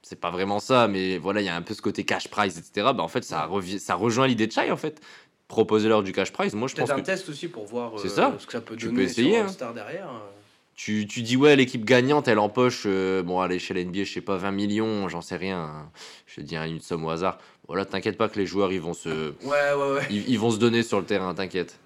[0.07, 2.59] c'est pas vraiment ça, mais voilà, il y a un peu ce côté cash prize,
[2.59, 2.91] etc.
[2.95, 5.01] Bah, en fait, ça, revient, ça rejoint l'idée de Chai, en fait.
[5.47, 6.53] Proposez-leur du cash prize.
[6.53, 8.35] Moi, je pense un que test aussi pour voir euh, ça.
[8.39, 9.45] ce que ça peut Tu donner peux essayer, sur hein.
[9.45, 10.07] All-Star derrière.
[10.09, 10.29] euh.
[10.75, 14.13] tu, tu dis, ouais, l'équipe gagnante, elle empoche, euh, bon, allez, chez la NBA, je
[14.13, 15.57] sais pas, 20 millions, j'en sais rien.
[15.59, 15.91] hein.
[16.27, 17.39] Je te dis hein, une somme au hasard.
[17.67, 20.07] Voilà, t'inquiète pas que les joueurs, ils vont se, Ouais, ouais, ouais.
[20.11, 21.79] ils, ils vont se donner sur le terrain, t'inquiète.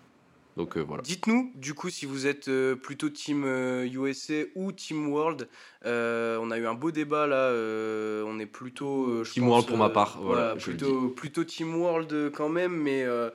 [0.60, 1.02] Donc, euh, voilà.
[1.04, 5.48] Dites-nous, du coup, si vous êtes euh, plutôt team euh, USA ou team World.
[5.86, 7.38] Euh, on a eu un beau débat là.
[7.38, 9.06] euh, on est plutôt.
[9.08, 13.04] euh, Team pense, World pour ma part, voilà, plutôt, plutôt team World quand même, mais.
[13.06, 13.30] euh,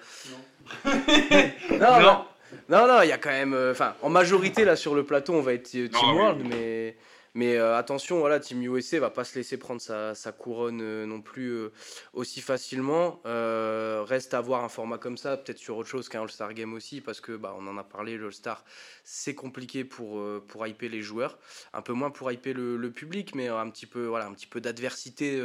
[0.85, 1.79] Non.
[1.79, 2.25] non, non,
[2.68, 3.55] non, non, il y a quand même.
[3.55, 6.49] euh, Enfin, en majorité là sur le plateau, on va être team Non, World, oui.
[6.51, 6.97] mais.
[7.35, 11.05] Mais euh, attention, voilà, Team USA va pas se laisser prendre sa, sa couronne euh,
[11.05, 11.72] non plus euh,
[12.12, 13.20] aussi facilement.
[13.24, 17.01] Reste à voir un format comme ça, peut-être sur autre chose qu'un All-Star Game aussi,
[17.01, 18.64] parce que bah, on en a parlé, le All-Star,
[19.03, 21.39] c'est compliqué pour, pour hyper les joueurs,
[21.72, 24.47] un peu moins pour hyper le, le public, mais un petit peu, voilà, un petit
[24.47, 25.41] peu d'adversité,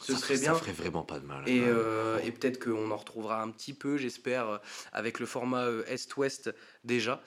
[0.00, 0.54] ce ça, serait bien.
[0.54, 1.48] Ça ferait vraiment pas de mal.
[1.48, 2.18] Et, hein.
[2.24, 4.60] et peut-être qu'on en retrouvera un petit peu, j'espère,
[4.92, 6.52] avec le format Est-Ouest
[6.84, 7.22] déjà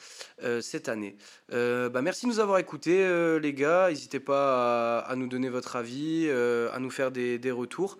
[0.61, 1.15] cette année.
[1.49, 3.89] Bah, merci de nous avoir écoutés, les gars.
[4.01, 7.99] N'hésitez pas à, à nous donner votre avis, euh, à nous faire des, des retours.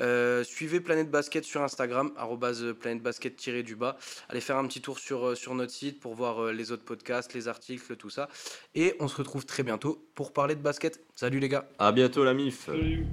[0.00, 3.96] Euh, suivez Planète Basket sur Instagram, arrobase Planète Basket-du-bas.
[4.28, 7.32] Allez faire un petit tour sur, euh, sur notre site pour voir les autres podcasts,
[7.32, 8.28] les articles, tout ça.
[8.74, 11.00] Et on se retrouve très bientôt pour parler de basket.
[11.14, 12.66] Salut les gars À bientôt, la MIF.
[12.66, 13.06] Salut.